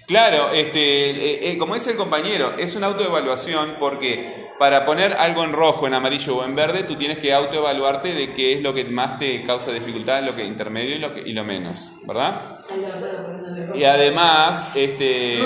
Claro, 0.08 0.51
este, 0.51 1.10
eh, 1.12 1.51
eh, 1.51 1.58
como 1.58 1.74
dice 1.75 1.92
el 1.92 1.98
compañero, 1.98 2.54
es 2.58 2.75
una 2.75 2.88
autoevaluación 2.88 3.75
porque 3.80 4.47
para 4.60 4.86
poner 4.86 5.14
algo 5.14 5.44
en 5.44 5.54
rojo, 5.54 5.88
en 5.88 5.94
amarillo 5.94 6.38
o 6.38 6.44
en 6.46 6.56
verde, 6.56 6.84
tú 6.84 6.96
tienes 6.96 7.20
que 7.20 7.34
autoevaluarte 7.34 8.14
de 8.14 8.34
qué 8.34 8.54
es 8.54 8.62
lo 8.62 8.74
que 8.74 8.86
más 8.86 9.20
te 9.20 9.44
causa 9.44 9.72
dificultad, 9.72 10.24
lo 10.24 10.36
que 10.36 10.46
intermedio 10.46 10.96
y 10.96 11.00
lo, 11.00 11.14
que, 11.14 11.22
y 11.22 11.34
lo 11.34 11.44
menos, 11.44 11.92
¿verdad? 12.06 12.58
Y 13.76 13.84
además, 13.84 14.70
este, 14.76 15.40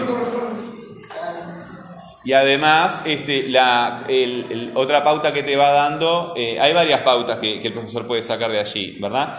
y 2.23 2.33
además, 2.33 3.01
este, 3.05 3.49
la, 3.49 4.03
el- 4.07 4.45
el- 4.51 4.71
otra 4.75 5.03
pauta 5.03 5.33
que 5.33 5.41
te 5.43 5.55
va 5.55 5.71
dando, 5.71 6.33
eh, 6.37 6.59
hay 6.59 6.71
varias 6.73 7.01
pautas 7.01 7.37
que, 7.39 7.59
que 7.59 7.67
el 7.67 7.73
profesor 7.73 8.05
puede 8.05 8.21
sacar 8.21 8.51
de 8.51 8.59
allí, 8.59 8.97
¿verdad? 9.01 9.37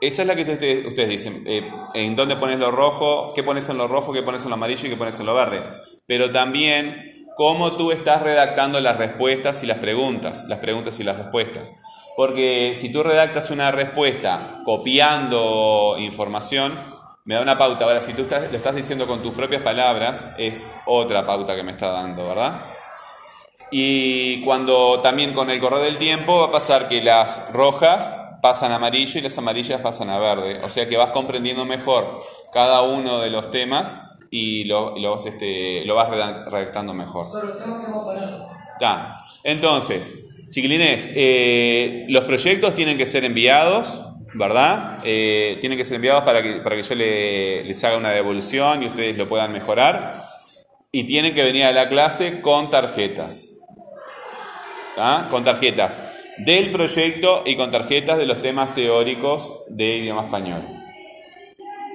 Esa 0.00 0.22
es 0.22 0.28
la 0.28 0.34
que 0.36 0.42
ustedes, 0.42 0.86
ustedes 0.86 1.08
dicen, 1.08 1.42
eh, 1.46 1.70
en 1.94 2.16
dónde 2.16 2.36
pones 2.36 2.58
lo 2.58 2.70
rojo, 2.70 3.32
qué 3.34 3.42
pones 3.44 3.68
en 3.68 3.78
lo 3.78 3.86
rojo, 3.88 4.12
qué 4.12 4.22
pones 4.22 4.42
en 4.44 4.50
lo 4.50 4.54
amarillo 4.54 4.86
y 4.86 4.90
qué 4.90 4.96
pones 4.96 5.18
en 5.20 5.26
lo 5.26 5.34
verde. 5.34 5.62
Pero 6.06 6.30
también 6.30 7.17
cómo 7.38 7.76
tú 7.76 7.92
estás 7.92 8.20
redactando 8.22 8.80
las 8.80 8.96
respuestas 8.96 9.62
y 9.62 9.66
las 9.66 9.78
preguntas, 9.78 10.46
las 10.48 10.58
preguntas 10.58 10.98
y 10.98 11.04
las 11.04 11.16
respuestas. 11.16 11.72
Porque 12.16 12.74
si 12.74 12.90
tú 12.90 13.04
redactas 13.04 13.52
una 13.52 13.70
respuesta 13.70 14.58
copiando 14.64 15.94
información, 16.00 16.74
me 17.24 17.36
da 17.36 17.40
una 17.40 17.56
pauta. 17.56 17.84
Ahora, 17.84 18.00
si 18.00 18.12
tú 18.12 18.26
lo 18.28 18.56
estás 18.56 18.74
diciendo 18.74 19.06
con 19.06 19.22
tus 19.22 19.34
propias 19.34 19.62
palabras, 19.62 20.26
es 20.36 20.66
otra 20.84 21.24
pauta 21.24 21.54
que 21.54 21.62
me 21.62 21.70
está 21.70 21.92
dando, 21.92 22.26
¿verdad? 22.26 22.60
Y 23.70 24.42
cuando 24.44 24.98
también 24.98 25.32
con 25.32 25.48
el 25.48 25.60
correr 25.60 25.82
del 25.82 25.98
tiempo 25.98 26.40
va 26.40 26.46
a 26.46 26.50
pasar 26.50 26.88
que 26.88 27.00
las 27.02 27.52
rojas 27.52 28.16
pasan 28.42 28.72
a 28.72 28.76
amarillo 28.76 29.20
y 29.20 29.22
las 29.22 29.38
amarillas 29.38 29.80
pasan 29.80 30.10
a 30.10 30.18
verde. 30.18 30.60
O 30.64 30.68
sea 30.68 30.88
que 30.88 30.96
vas 30.96 31.12
comprendiendo 31.12 31.64
mejor 31.64 32.18
cada 32.52 32.82
uno 32.82 33.20
de 33.20 33.30
los 33.30 33.52
temas 33.52 34.07
y 34.30 34.64
lo, 34.64 34.96
lo 34.98 35.12
vas, 35.12 35.26
este, 35.26 35.84
lo 35.84 35.94
vas 35.94 36.08
reda- 36.10 36.44
redactando 36.50 36.94
mejor. 36.94 37.26
Los 37.44 37.62
temas 37.62 37.80
que 37.80 37.86
vamos 37.90 38.02
a 38.02 38.04
poner. 38.04 38.34
Está. 38.72 39.16
Entonces, 39.44 40.14
chiquilines, 40.50 41.10
eh, 41.14 42.04
los 42.08 42.24
proyectos 42.24 42.74
tienen 42.74 42.98
que 42.98 43.06
ser 43.06 43.24
enviados, 43.24 44.02
¿verdad? 44.34 44.98
Eh, 45.04 45.56
tienen 45.60 45.78
que 45.78 45.84
ser 45.84 45.96
enviados 45.96 46.24
para 46.24 46.42
que, 46.42 46.54
para 46.56 46.76
que 46.76 46.82
yo 46.82 46.94
le- 46.94 47.64
les 47.64 47.84
haga 47.84 47.96
una 47.96 48.10
devolución 48.10 48.82
y 48.82 48.86
ustedes 48.86 49.16
lo 49.16 49.28
puedan 49.28 49.52
mejorar. 49.52 50.22
Y 50.92 51.04
tienen 51.04 51.34
que 51.34 51.44
venir 51.44 51.64
a 51.64 51.72
la 51.72 51.88
clase 51.88 52.40
con 52.40 52.70
tarjetas. 52.70 53.50
¿Está? 54.90 55.28
Con 55.30 55.44
tarjetas 55.44 56.00
del 56.38 56.70
proyecto 56.70 57.42
y 57.46 57.56
con 57.56 57.70
tarjetas 57.70 58.16
de 58.18 58.26
los 58.26 58.40
temas 58.40 58.74
teóricos 58.74 59.64
de 59.68 59.96
idioma 59.98 60.22
español. 60.24 60.64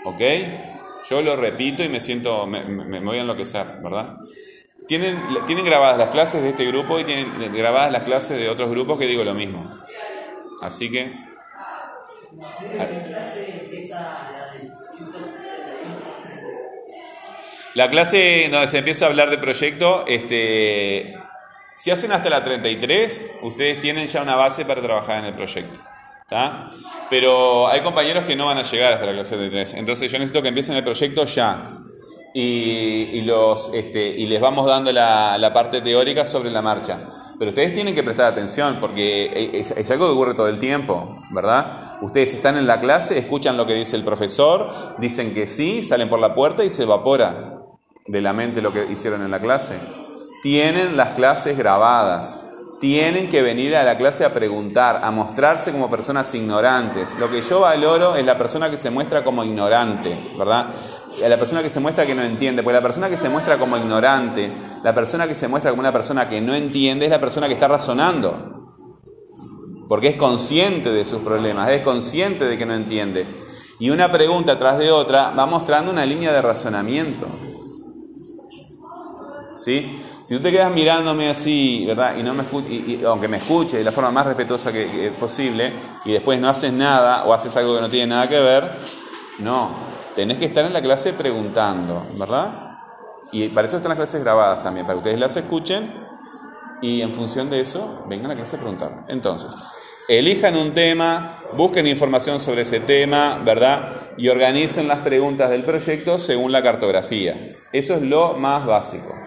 ¿Ok? 0.06 0.22
Yo 1.04 1.22
lo 1.22 1.36
repito 1.36 1.84
y 1.84 1.90
me 1.90 2.00
siento, 2.02 2.48
me, 2.48 2.64
me- 2.64 3.00
voy 3.02 3.18
a 3.18 3.22
enloquecer, 3.22 3.66
¿verdad? 3.82 4.16
Tienen, 4.88 5.44
tienen 5.46 5.66
grabadas 5.66 5.98
las 5.98 6.10
clases 6.10 6.42
de 6.44 6.50
este 6.50 6.66
grupo 6.66 7.00
y 7.00 7.06
tienen 7.06 7.54
grabadas 7.54 7.92
las 7.92 8.04
clases 8.04 8.38
de 8.40 8.50
otros 8.50 8.70
grupos 8.72 9.00
que 9.00 9.08
digo 9.08 9.24
lo 9.24 9.34
mismo. 9.36 9.80
Así 10.62 10.92
que, 10.92 11.14
la 17.74 17.90
clase 17.90 18.50
donde 18.52 18.68
se 18.68 18.78
empieza 18.80 19.06
a 19.06 19.10
hablar 19.10 19.30
de 19.30 19.38
proyecto, 19.38 20.06
este, 20.08 21.16
si 21.80 21.92
hacen 21.92 22.12
hasta 22.12 22.30
la 22.30 22.44
33, 22.44 23.38
ustedes 23.42 23.82
tienen 23.82 24.08
ya 24.08 24.22
una 24.22 24.36
base 24.36 24.66
para 24.66 24.82
trabajar 24.82 25.20
en 25.20 25.26
el 25.26 25.36
proyecto. 25.36 25.80
Pero 27.10 27.68
hay 27.68 27.82
compañeros 27.82 28.26
que 28.26 28.36
no 28.36 28.48
van 28.48 28.58
a 28.58 28.64
llegar 28.64 28.94
hasta 28.94 29.06
la 29.06 29.14
clase 29.14 29.36
33. 29.36 29.74
Entonces 29.76 30.12
yo 30.12 30.18
necesito 30.18 30.42
que 30.42 30.48
empiecen 30.50 30.76
el 30.76 30.84
proyecto 30.84 31.26
ya. 31.26 31.72
Y, 32.36 33.22
los, 33.22 33.72
este, 33.74 34.08
y 34.08 34.26
les 34.26 34.42
vamos 34.42 34.66
dando 34.66 34.92
la, 34.92 35.52
parte 35.54 35.82
teórica 35.82 36.26
sobre 36.26 36.50
la 36.50 36.62
marcha. 36.62 37.08
Pero 37.38 37.50
ustedes 37.50 37.76
tienen 37.76 37.94
que 37.94 38.04
prestar 38.04 38.32
atención 38.32 38.78
porque 38.80 39.52
es 39.54 39.92
algo 39.92 40.08
que 40.08 40.12
ocurre 40.14 40.34
todo 40.34 40.48
el 40.48 40.60
tiempo, 40.60 41.20
¿verdad? 41.32 41.84
Ustedes 42.04 42.34
están 42.34 42.58
en 42.58 42.68
la 42.68 42.82
clase, 42.82 43.18
escuchan 43.18 43.56
lo 43.56 43.66
que 43.66 43.76
dice 43.76 43.96
el 43.96 44.04
profesor, 44.04 44.70
dicen 44.98 45.34
que 45.34 45.48
sí, 45.48 45.84
salen 45.84 46.10
por 46.10 46.20
la 46.20 46.36
puerta 46.36 46.66
y 46.66 46.70
se 46.70 46.84
evapora 46.84 47.62
de 48.06 48.22
la 48.22 48.34
mente 48.34 48.62
lo 48.62 48.74
que 48.74 48.86
hicieron 48.92 49.24
en 49.24 49.32
la 49.32 49.40
clase. 49.40 49.76
Tienen 50.42 50.98
las 50.98 51.12
clases 51.12 51.58
grabadas. 51.58 52.43
Tienen 52.84 53.30
que 53.30 53.42
venir 53.42 53.78
a 53.78 53.84
la 53.86 53.98
clase 53.98 54.26
a 54.26 54.34
preguntar, 54.34 55.00
a 55.04 55.10
mostrarse 55.10 55.72
como 55.72 55.90
personas 55.90 56.36
ignorantes. 56.36 57.18
Lo 57.18 57.32
que 57.32 57.42
yo 57.42 57.62
valoro 57.62 58.18
es 58.18 58.26
la 58.26 58.38
persona 58.38 58.70
que 58.70 58.76
se 58.76 58.90
muestra 58.90 59.24
como 59.24 59.42
ignorante, 59.42 60.14
¿verdad? 60.38 60.68
La 61.26 61.38
persona 61.38 61.64
que 61.64 61.70
se 61.70 61.80
muestra 61.80 62.06
que 62.06 62.14
no 62.14 62.24
entiende, 62.24 62.62
porque 62.62 62.74
la 62.74 62.82
persona 62.82 63.10
que 63.10 63.16
se 63.16 63.30
muestra 63.30 63.58
como 63.58 63.78
ignorante, 63.78 64.52
la 64.84 64.94
persona 64.94 65.30
que 65.30 65.34
se 65.34 65.48
muestra 65.48 65.72
como 65.72 65.80
una 65.80 65.94
persona 65.94 66.28
que 66.28 66.42
no 66.42 66.54
entiende, 66.54 67.06
es 67.06 67.12
la 67.12 67.22
persona 67.22 67.48
que 67.48 67.54
está 67.54 67.70
razonando. 67.70 68.52
Porque 69.88 70.10
es 70.10 70.18
consciente 70.18 70.92
de 70.92 71.06
sus 71.06 71.22
problemas, 71.22 71.70
es 71.70 71.84
consciente 71.84 72.44
de 72.44 72.58
que 72.58 72.66
no 72.66 72.74
entiende. 72.74 73.26
Y 73.80 73.92
una 73.92 74.12
pregunta 74.12 74.60
tras 74.60 74.78
de 74.78 74.92
otra 74.92 75.30
va 75.30 75.46
mostrando 75.46 75.90
una 75.90 76.06
línea 76.06 76.34
de 76.34 76.42
razonamiento. 76.42 77.28
¿Sí? 79.56 80.02
Si 80.24 80.36
tú 80.36 80.42
te 80.42 80.52
quedas 80.52 80.72
mirándome 80.72 81.30
así, 81.30 81.84
¿verdad? 81.86 82.16
Y 82.18 82.24
no 82.24 82.34
me 82.34 82.44
y, 82.70 82.74
y- 83.02 83.04
aunque 83.06 83.28
me 83.28 83.38
escuche 83.38 83.78
de 83.78 83.84
la 83.84 83.92
forma 83.92 84.10
más 84.12 84.26
respetuosa 84.26 84.72
que, 84.72 84.90
que 84.90 85.12
posible, 85.12 85.72
y 86.06 86.14
después 86.14 86.40
no 86.40 86.48
haces 86.48 86.72
nada 86.72 87.26
o 87.26 87.34
haces 87.34 87.56
algo 87.58 87.76
que 87.76 87.82
no 87.82 87.90
tiene 87.90 88.08
nada 88.08 88.30
que 88.30 88.40
ver, 88.40 88.72
no. 89.40 89.72
Tenés 90.16 90.38
que 90.38 90.46
estar 90.46 90.64
en 90.66 90.74
la 90.74 90.82
clase 90.82 91.12
preguntando, 91.14 92.06
¿verdad? 92.18 92.78
Y 93.32 93.50
para 93.50 93.68
eso 93.68 93.78
están 93.78 93.90
las 93.90 93.98
clases 93.98 94.24
grabadas 94.24 94.64
también, 94.64 94.86
para 94.86 94.96
que 94.96 95.00
ustedes 95.00 95.20
las 95.20 95.36
escuchen 95.36 95.94
y 96.82 97.02
en 97.02 97.14
función 97.14 97.50
de 97.50 97.62
eso 97.62 98.04
vengan 98.08 98.28
a 98.28 98.30
la 98.30 98.36
clase 98.36 98.56
a 98.56 98.60
preguntar. 98.60 99.06
Entonces, 99.10 99.54
elijan 100.08 100.56
un 100.56 100.74
tema, 100.74 101.40
busquen 101.58 101.88
información 101.88 102.40
sobre 102.40 102.62
ese 102.62 102.80
tema, 102.80 103.42
¿verdad? 103.44 104.12
Y 104.18 104.30
organicen 104.30 104.88
las 104.88 105.00
preguntas 105.00 105.50
del 105.50 105.64
proyecto 105.64 106.20
según 106.20 106.52
la 106.52 106.62
cartografía. 106.62 107.36
Eso 107.72 107.96
es 107.96 108.02
lo 108.04 108.34
más 108.36 108.66
básico. 108.66 109.23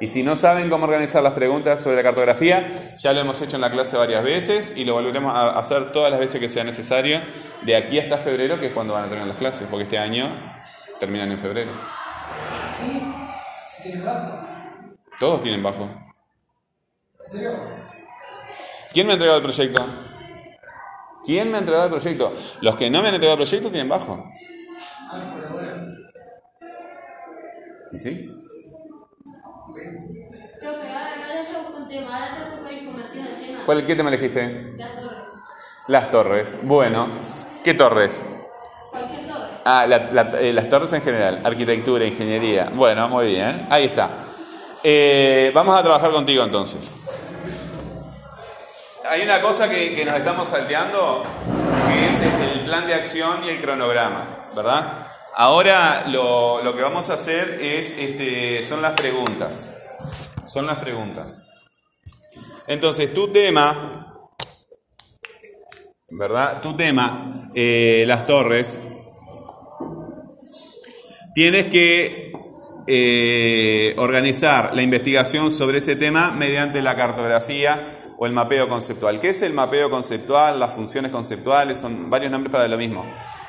Y 0.00 0.08
si 0.08 0.22
no 0.22 0.36
saben 0.36 0.68
cómo 0.68 0.84
organizar 0.84 1.22
las 1.22 1.32
preguntas 1.32 1.80
sobre 1.80 1.96
la 1.96 2.02
cartografía, 2.02 2.92
ya 2.98 3.12
lo 3.14 3.20
hemos 3.20 3.40
hecho 3.40 3.56
en 3.56 3.62
la 3.62 3.70
clase 3.70 3.96
varias 3.96 4.22
veces 4.22 4.74
y 4.76 4.84
lo 4.84 4.92
volveremos 4.92 5.32
a 5.32 5.58
hacer 5.58 5.92
todas 5.92 6.10
las 6.10 6.20
veces 6.20 6.38
que 6.38 6.50
sea 6.50 6.64
necesario 6.64 7.20
de 7.64 7.76
aquí 7.76 7.98
hasta 7.98 8.18
febrero, 8.18 8.60
que 8.60 8.66
es 8.66 8.72
cuando 8.74 8.92
van 8.92 9.04
a 9.04 9.08
terminar 9.08 9.28
las 9.28 9.38
clases, 9.38 9.66
porque 9.70 9.84
este 9.84 9.98
año 9.98 10.28
terminan 11.00 11.32
en 11.32 11.38
febrero. 11.38 11.72
Y 12.84 13.00
si 13.64 13.82
tiene 13.84 14.04
bajo. 14.04 14.46
Todos 15.18 15.42
tienen 15.42 15.62
bajo. 15.62 15.88
¿En 17.24 17.30
serio? 17.30 17.52
¿Quién 18.92 19.06
me 19.06 19.12
ha 19.12 19.14
entregado 19.14 19.38
el 19.38 19.44
proyecto? 19.44 19.82
¿Quién 21.24 21.50
me 21.50 21.56
ha 21.56 21.60
entregado 21.60 21.86
el 21.86 21.90
proyecto? 21.90 22.34
Los 22.60 22.76
que 22.76 22.90
no 22.90 23.00
me 23.00 23.08
han 23.08 23.14
entregado 23.14 23.40
el 23.40 23.48
proyecto 23.48 23.70
tienen 23.70 23.88
bajo. 23.88 24.30
Ah. 25.10 25.36
¿Y 27.92 27.96
sí? 27.96 28.30
Profe, 30.60 30.88
ahora, 30.88 31.14
ahora 31.28 31.42
yo 31.42 31.58
busco 31.62 31.76
un 31.82 31.88
tema, 31.88 32.14
ahora 32.16 32.34
tengo 32.36 32.46
que 32.50 32.56
buscar 32.60 32.72
información 32.72 33.24
del 33.24 33.34
tema. 33.46 33.62
¿Cuál, 33.66 33.86
¿Qué 33.86 33.96
tema 33.96 34.08
elegiste? 34.10 34.74
Las 34.76 34.94
torres. 34.94 35.18
Las 35.88 36.10
torres. 36.10 36.56
Bueno, 36.62 37.08
¿qué 37.64 37.74
torres? 37.74 38.22
Cualquier 38.90 39.26
torre. 39.26 39.46
Ah, 39.64 39.86
la- 39.86 39.98
la- 40.10 40.40
eh, 40.40 40.52
las 40.52 40.68
torres 40.68 40.92
en 40.92 41.02
general, 41.02 41.40
arquitectura, 41.44 42.04
ingeniería. 42.04 42.70
Bueno, 42.72 43.08
muy 43.08 43.26
bien, 43.26 43.66
ahí 43.70 43.84
está. 43.86 44.10
Eh, 44.84 45.50
vamos 45.54 45.78
a 45.78 45.82
trabajar 45.82 46.10
contigo 46.10 46.44
entonces. 46.44 46.92
Hay 49.08 49.22
una 49.22 49.40
cosa 49.40 49.68
que, 49.70 49.94
que 49.94 50.04
nos 50.04 50.16
estamos 50.16 50.48
salteando, 50.48 51.24
que 51.88 52.08
es 52.08 52.20
el 52.20 52.64
plan 52.66 52.86
de 52.86 52.94
acción 52.94 53.44
y 53.44 53.50
el 53.50 53.60
cronograma, 53.60 54.48
¿verdad? 54.54 55.06
Ahora 55.38 56.06
lo, 56.08 56.62
lo 56.62 56.74
que 56.74 56.80
vamos 56.80 57.10
a 57.10 57.14
hacer 57.14 57.58
es, 57.60 57.92
este, 57.98 58.62
son 58.62 58.80
las 58.80 58.92
preguntas. 58.92 59.70
Son 60.46 60.64
las 60.66 60.78
preguntas. 60.78 61.42
Entonces, 62.68 63.12
tu 63.12 63.30
tema, 63.30 64.22
¿verdad? 66.08 66.62
Tu 66.62 66.74
tema, 66.74 67.50
eh, 67.54 68.04
las 68.06 68.26
torres, 68.26 68.80
tienes 71.34 71.66
que 71.66 72.32
eh, 72.86 73.94
organizar 73.98 74.74
la 74.74 74.80
investigación 74.80 75.52
sobre 75.52 75.78
ese 75.78 75.96
tema 75.96 76.30
mediante 76.30 76.80
la 76.80 76.96
cartografía 76.96 78.14
o 78.16 78.24
el 78.24 78.32
mapeo 78.32 78.70
conceptual. 78.70 79.20
¿Qué 79.20 79.28
es 79.28 79.42
el 79.42 79.52
mapeo 79.52 79.90
conceptual? 79.90 80.58
Las 80.58 80.74
funciones 80.74 81.12
conceptuales 81.12 81.78
son 81.78 82.08
varios 82.08 82.32
nombres 82.32 82.50
para 82.50 82.68
lo 82.68 82.78
mismo. 82.78 83.04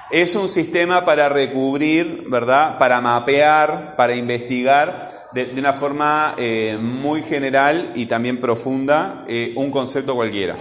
Es 0.10 0.36
un 0.36 0.48
sistema 0.48 1.04
para 1.04 1.28
recubrir, 1.28 2.24
¿verdad? 2.30 2.78
Para 2.78 3.02
mapear, 3.02 3.96
para 3.98 4.16
investigar 4.16 5.12
de, 5.34 5.54
una 5.58 5.74
forma 5.74 6.34
eh, 6.38 6.78
muy 6.80 7.22
general 7.22 7.92
y 7.94 8.06
también 8.06 8.40
profunda 8.40 9.26
eh, 9.28 9.52
un 9.58 9.70
concepto 9.70 10.16
cualquiera. 10.16 10.56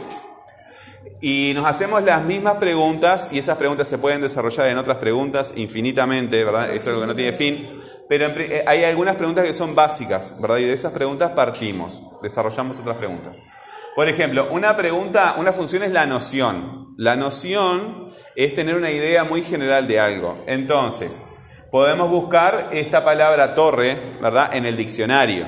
Y 1.21 1.53
nos 1.55 1.65
hacemos 1.67 2.03
las 2.03 2.25
mismas 2.25 2.57
preguntas 2.57 3.29
y 3.31 3.39
esas 3.39 3.57
preguntas 3.57 3.87
se 3.89 3.99
pueden 3.99 4.21
desarrollar 4.21 4.69
en 4.69 4.79
otras 4.79 4.99
preguntas 4.99 5.55
infinitamente, 5.57 6.43
¿verdad? 6.43 6.75
Es 6.75 6.87
algo 6.89 7.03
que 7.03 7.07
no 7.07 7.15
tiene 7.15 7.33
fin. 7.33 7.69
Pero 8.09 8.27
eh, 8.27 8.65
hay 8.67 8.83
algunas 8.83 9.15
preguntas 9.15 9.45
que 9.45 9.53
son 9.53 9.77
básicas, 9.77 10.41
¿verdad? 10.41 10.59
Y 10.59 10.65
de 10.65 10.73
esas 10.73 10.93
preguntas 10.93 11.31
partimos, 11.31 12.03
desarrollamos 12.21 12.81
otras 12.81 12.97
preguntas. 12.97 13.39
Por 13.95 14.09
ejemplo, 14.09 14.49
una 14.51 14.77
pregunta, 14.77 15.37
una 15.39 15.53
función 15.53 15.85
es 15.85 15.93
la 15.93 16.05
noción. 16.05 16.86
La 16.97 17.15
noción 17.15 18.09
es 18.37 18.55
tener 18.55 18.75
una 18.75 18.91
idea 18.91 19.25
muy 19.25 19.43
general 19.43 19.87
de 19.87 20.01
algo. 20.01 20.43
Entonces, 20.47 21.21
podemos 21.71 22.09
buscar 22.09 22.71
esta 22.73 23.05
palabra 23.05 23.55
torre, 23.55 24.17
¿verdad? 24.23 24.55
En 24.55 24.65
el 24.65 24.79
diccionario, 24.79 25.45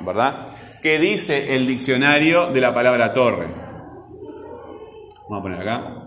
¿verdad? 0.00 0.48
¿Qué 0.80 0.98
dice 0.98 1.54
el 1.54 1.66
diccionario 1.66 2.46
de 2.46 2.60
la 2.62 2.72
palabra 2.72 3.12
torre? 3.12 3.48
Vamos 5.28 5.40
a 5.40 5.42
poner 5.42 5.60
acá. 5.60 6.06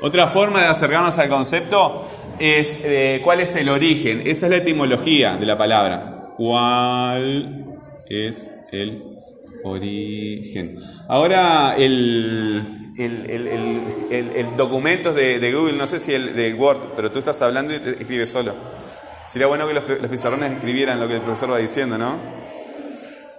Otra 0.00 0.28
forma 0.28 0.62
de 0.62 0.68
acercarnos 0.68 1.18
al 1.18 1.28
concepto 1.28 2.06
es 2.38 2.78
eh, 2.82 3.20
cuál 3.22 3.40
es 3.40 3.54
el 3.56 3.68
origen. 3.68 4.22
Esa 4.26 4.46
es 4.46 4.50
la 4.50 4.58
etimología 4.58 5.36
de 5.36 5.44
la 5.44 5.58
palabra. 5.58 6.15
¿Cuál 6.36 7.66
es 8.08 8.50
el 8.72 9.00
Origen. 9.66 10.78
Ahora 11.08 11.74
el, 11.76 12.94
el, 12.98 13.30
el, 13.30 14.30
el, 14.36 14.56
documento 14.56 15.12
de, 15.12 15.38
de, 15.40 15.52
Google, 15.52 15.74
no 15.74 15.86
sé 15.86 15.98
si 15.98 16.14
el 16.14 16.36
de 16.36 16.54
Word, 16.54 16.92
pero 16.94 17.10
tú 17.10 17.18
estás 17.18 17.42
hablando 17.42 17.74
y 17.74 17.78
te 17.80 17.90
escribes 17.90 18.30
solo. 18.30 18.54
Sería 19.26 19.48
bueno 19.48 19.66
que 19.66 19.74
los, 19.74 19.88
los 19.88 20.10
pizarrones 20.10 20.52
escribieran 20.52 21.00
lo 21.00 21.08
que 21.08 21.14
el 21.14 21.22
profesor 21.22 21.50
va 21.50 21.58
diciendo, 21.58 21.98
¿no? 21.98 22.16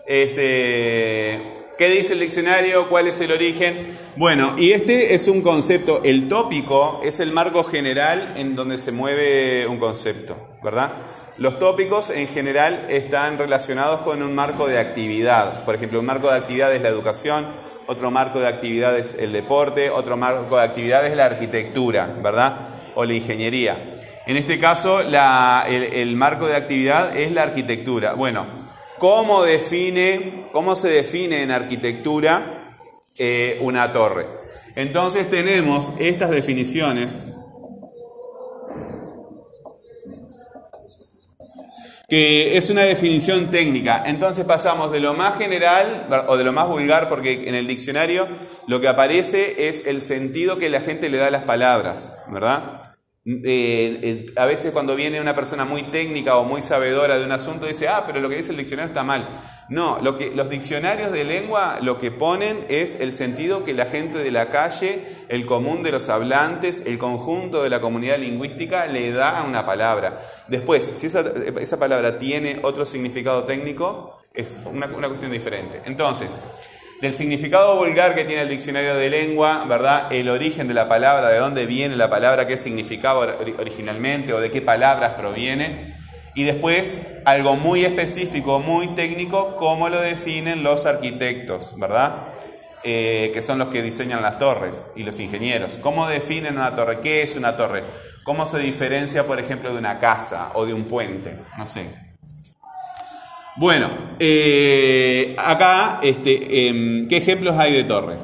Este, 0.06 1.66
¿Qué 1.78 1.90
dice 1.90 2.14
el 2.14 2.20
diccionario? 2.20 2.90
¿Cuál 2.90 3.08
es 3.08 3.22
el 3.22 3.32
origen? 3.32 3.96
Bueno, 4.16 4.56
y 4.58 4.74
este 4.74 5.16
es 5.16 5.28
un 5.28 5.42
concepto, 5.42 6.02
el 6.04 6.28
tópico 6.28 7.02
es 7.04 7.20
el 7.20 7.32
marco 7.32 7.64
general 7.64 8.34
en 8.38 8.56
donde 8.56 8.78
se 8.78 8.92
mueve 8.92 9.68
un 9.68 9.78
concepto, 9.78 10.58
¿verdad? 10.64 10.94
Los 11.38 11.60
tópicos 11.60 12.10
en 12.10 12.28
general 12.28 12.86
están 12.90 13.38
relacionados 13.38 14.02
con 14.02 14.24
un 14.24 14.34
marco 14.34 14.68
de 14.68 14.80
actividad. 14.80 15.64
Por 15.66 15.76
ejemplo, 15.76 16.00
un 16.00 16.06
marco 16.06 16.30
de 16.30 16.38
actividad 16.38 16.74
es 16.74 16.82
la 16.82 16.90
educación, 16.90 17.46
otro 17.86 18.12
marco 18.12 18.40
de 18.40 18.48
actividad 18.48 18.98
es 18.98 19.16
el 19.16 19.32
deporte, 19.32 19.90
otro 19.90 20.18
marco 20.18 20.58
de 20.58 20.64
actividad 20.64 21.06
es 21.06 21.16
la 21.16 21.26
arquitectura, 21.26 22.08
¿verdad? 22.22 22.60
O 22.96 23.06
la 23.06 23.14
ingeniería. 23.14 24.00
En 24.26 24.36
este 24.36 24.60
caso, 24.60 25.00
el 25.02 26.16
marco 26.16 26.48
de 26.48 26.56
actividad 26.56 27.16
es 27.16 27.32
la 27.32 27.44
arquitectura. 27.44 28.14
Bueno, 28.14 28.68
¿Cómo, 29.00 29.44
define, 29.44 30.48
cómo 30.52 30.76
se 30.76 30.90
define 30.90 31.44
en 31.44 31.52
arquitectura 31.52 32.76
eh, 33.16 33.60
una 33.62 33.92
torre? 33.92 34.26
Entonces 34.76 35.30
tenemos 35.30 35.94
estas 36.00 36.32
definiciones 36.32 37.20
que 42.08 42.58
es 42.58 42.70
una 42.70 42.84
definición 42.84 43.52
técnica. 43.52 44.04
Entonces 44.06 44.46
pasamos 44.46 44.92
de 44.94 45.02
lo 45.02 45.14
más 45.14 45.38
general 45.38 46.08
o 46.28 46.38
de 46.38 46.44
lo 46.46 46.54
más 46.54 46.68
vulgar, 46.68 47.10
porque 47.10 47.50
en 47.50 47.56
el 47.56 47.68
diccionario 47.68 48.28
lo 48.66 48.80
que 48.80 48.88
aparece 48.88 49.68
es 49.68 49.86
el 49.86 50.02
sentido 50.02 50.58
que 50.58 50.70
la 50.70 50.82
gente 50.82 51.10
le 51.10 51.18
da 51.18 51.28
a 51.28 51.32
las 51.32 51.44
palabras, 51.44 52.18
¿verdad? 52.30 52.87
Eh, 53.30 54.00
eh, 54.04 54.34
a 54.38 54.46
veces 54.46 54.72
cuando 54.72 54.96
viene 54.96 55.20
una 55.20 55.36
persona 55.36 55.66
muy 55.66 55.84
técnica 55.84 56.38
o 56.38 56.46
muy 56.46 56.62
sabedora 56.62 57.20
de 57.20 57.26
un 57.26 57.34
asunto 57.34 57.66
dice, 57.66 57.90
ah, 57.90 58.06
pero 58.08 58.22
lo 58.22 58.30
que 58.30 58.38
dice 58.38 58.52
el 58.52 58.58
diccionario 58.58 58.88
está 58.88 59.04
mal. 59.04 59.28
No, 59.68 60.00
lo 60.02 60.16
que, 60.16 60.32
los 60.32 60.50
diccionarios 60.50 61.12
de 61.12 61.26
lengua 61.26 61.80
lo 61.82 61.98
que 61.98 62.10
ponen 62.10 62.66
es 62.70 62.96
el 63.02 63.12
sentido 63.12 63.66
que 63.66 63.74
la 63.74 63.86
gente 63.86 64.20
de 64.20 64.32
la 64.32 64.50
calle, 64.50 65.04
el 65.28 65.46
común 65.46 65.84
de 65.84 65.92
los 65.92 66.08
hablantes, 66.08 66.84
el 66.86 66.98
conjunto 66.98 67.64
de 67.64 67.70
la 67.70 67.82
comunidad 67.82 68.18
lingüística 68.18 68.88
le 68.88 69.12
da 69.12 69.40
a 69.40 69.44
una 69.44 69.66
palabra. 69.66 70.22
Después, 70.48 70.90
si 70.96 71.08
esa, 71.08 71.80
palabra 71.80 72.20
tiene 72.20 72.60
otro 72.64 72.86
significado 72.86 73.44
técnico, 73.44 74.22
es 74.34 74.58
una 74.72 74.88
cuestión 74.88 75.32
diferente. 75.32 75.82
Entonces, 75.84 76.38
del 77.02 77.14
significado 77.14 77.78
vulgar 77.78 78.16
que 78.16 78.26
tiene 78.26 78.42
el 78.42 78.50
diccionario 78.50 78.96
de 78.96 79.10
lengua, 79.10 79.66
¿verdad? 79.68 80.12
El 80.12 80.30
origen 80.30 80.68
de 80.68 80.74
la 80.74 80.88
palabra, 80.88 81.30
de 81.30 81.38
dónde 81.38 81.66
viene 81.66 81.96
la 81.96 82.10
palabra, 82.10 82.48
qué 82.48 82.58
significaba 82.58 83.38
originalmente 83.60 84.34
o 84.34 84.40
de 84.40 84.50
qué 84.50 84.62
palabras 84.62 85.14
proviene. 85.14 85.96
Y 86.34 86.44
después 86.44 87.00
algo 87.26 87.56
muy 87.56 87.84
específico, 87.84 88.60
muy 88.60 88.88
técnico, 88.90 89.56
cómo 89.58 89.90
lo 89.90 90.00
definen 90.00 90.64
los 90.64 90.86
arquitectos, 90.86 91.78
¿verdad? 91.78 92.28
Eh, 92.84 93.32
que 93.34 93.42
son 93.42 93.58
los 93.58 93.70
que 93.70 93.82
diseñan 93.82 94.22
las 94.22 94.40
torres 94.40 94.86
y 94.96 95.04
los 95.04 95.20
ingenieros. 95.20 95.80
¿Cómo 95.80 96.08
definen 96.08 96.56
una 96.56 96.76
torre? 96.76 97.00
¿Qué 97.02 97.22
es 97.22 97.36
una 97.36 97.58
torre? 97.58 97.84
¿Cómo 98.24 98.46
se 98.46 98.60
diferencia, 98.60 99.26
por 99.26 99.40
ejemplo, 99.40 99.72
de 99.72 99.80
una 99.80 100.00
casa 100.00 100.52
o 100.54 100.66
de 100.66 100.74
un 100.74 100.86
puente? 100.86 101.38
No 101.58 101.66
sé. 101.66 102.07
Bueno, 103.60 103.90
eh, 104.20 105.34
acá, 105.36 106.00
este, 106.04 106.68
em, 106.68 107.08
¿qué 107.08 107.18
ejemplos 107.18 107.58
hay 107.58 107.74
de 107.74 107.84
torre? 107.86 108.16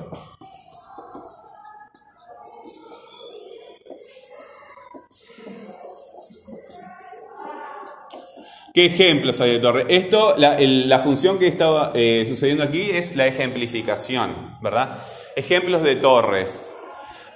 ¿Qué 8.75 8.85
ejemplos 8.85 9.41
hay 9.41 9.53
de 9.53 9.59
torre? 9.59 9.85
Esto, 9.89 10.35
la, 10.37 10.99
función 10.99 11.39
que 11.39 11.47
está 11.47 11.91
eh, 11.95 12.25
sucediendo 12.27 12.63
aquí 12.63 12.91
es 12.91 13.15
la 13.15 13.25
ejemplificación, 13.25 14.57
¿verdad? 14.61 14.99
Ejemplos 15.35 15.81
de 15.81 15.95
torres. 15.95 16.72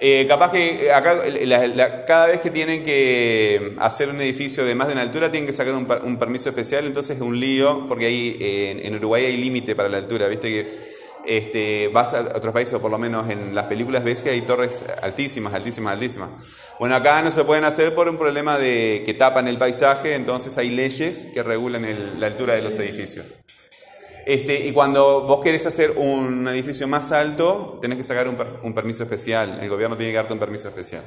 Eh, 0.00 0.26
capaz 0.28 0.52
que 0.52 0.86
eh, 0.86 0.92
acá, 0.92 1.20
cada 2.06 2.28
vez 2.28 2.40
que 2.40 2.50
tienen 2.50 2.84
que 2.84 3.74
hacer 3.78 4.08
un 4.08 4.20
edificio 4.20 4.64
de 4.64 4.74
más 4.74 4.86
de 4.86 4.92
una 4.92 5.02
altura, 5.02 5.30
tienen 5.30 5.46
que 5.46 5.52
sacar 5.52 5.74
un, 5.74 6.18
permiso 6.18 6.48
especial, 6.50 6.86
entonces 6.86 7.16
es 7.16 7.22
un 7.22 7.38
lío, 7.38 7.86
porque 7.88 8.06
ahí 8.06 8.36
en, 8.40 8.94
Uruguay 8.94 9.24
hay 9.24 9.36
límite 9.36 9.74
para 9.74 9.88
la 9.88 9.98
altura, 9.98 10.28
viste 10.28 10.48
que 10.48 10.98
este, 11.26 11.88
vas 11.88 12.14
a 12.14 12.20
otros 12.36 12.54
países, 12.54 12.74
o 12.74 12.80
por 12.80 12.90
lo 12.90 12.98
menos 12.98 13.28
en 13.28 13.54
las 13.54 13.66
películas 13.66 14.04
ves 14.04 14.22
que 14.22 14.30
hay 14.30 14.42
torres 14.42 14.84
altísimas, 15.02 15.52
altísimas, 15.52 15.94
altísimas. 15.94 16.30
Bueno, 16.78 16.94
acá 16.94 17.20
no 17.22 17.32
se 17.32 17.44
pueden 17.44 17.64
hacer 17.64 17.94
por 17.94 18.08
un 18.08 18.16
problema 18.16 18.56
de 18.56 19.02
que 19.04 19.14
tapan 19.14 19.48
el 19.48 19.58
paisaje, 19.58 20.14
entonces 20.14 20.56
hay 20.58 20.70
leyes 20.70 21.26
que 21.34 21.42
regulan 21.42 22.20
la 22.20 22.26
altura 22.28 22.54
de 22.54 22.62
los 22.62 22.78
edificios. 22.78 23.26
Este, 24.28 24.66
y 24.66 24.72
cuando 24.72 25.22
vos 25.22 25.40
querés 25.40 25.64
hacer 25.64 25.94
un 25.96 26.46
edificio 26.48 26.86
más 26.86 27.12
alto, 27.12 27.78
tenés 27.80 27.96
que 27.96 28.04
sacar 28.04 28.28
un, 28.28 28.74
permiso 28.74 29.04
especial. 29.04 29.58
El 29.62 29.70
gobierno 29.70 29.96
tiene 29.96 30.12
que 30.12 30.18
darte 30.18 30.34
un 30.34 30.38
permiso 30.38 30.68
especial. 30.68 31.02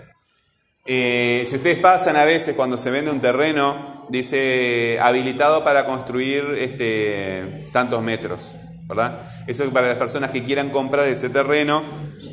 Eh, 0.87 1.45
si 1.47 1.57
ustedes 1.57 1.77
pasan 1.77 2.15
a 2.15 2.25
veces 2.25 2.55
cuando 2.55 2.77
se 2.77 2.89
vende 2.89 3.11
un 3.11 3.21
terreno, 3.21 4.07
dice 4.09 4.97
habilitado 4.99 5.63
para 5.63 5.85
construir 5.85 6.55
este, 6.57 7.67
tantos 7.71 8.01
metros, 8.01 8.55
¿verdad? 8.87 9.21
Eso 9.45 9.65
es 9.65 9.69
para 9.69 9.89
las 9.89 9.97
personas 9.97 10.31
que 10.31 10.41
quieran 10.41 10.71
comprar 10.71 11.07
ese 11.07 11.29
terreno 11.29 11.83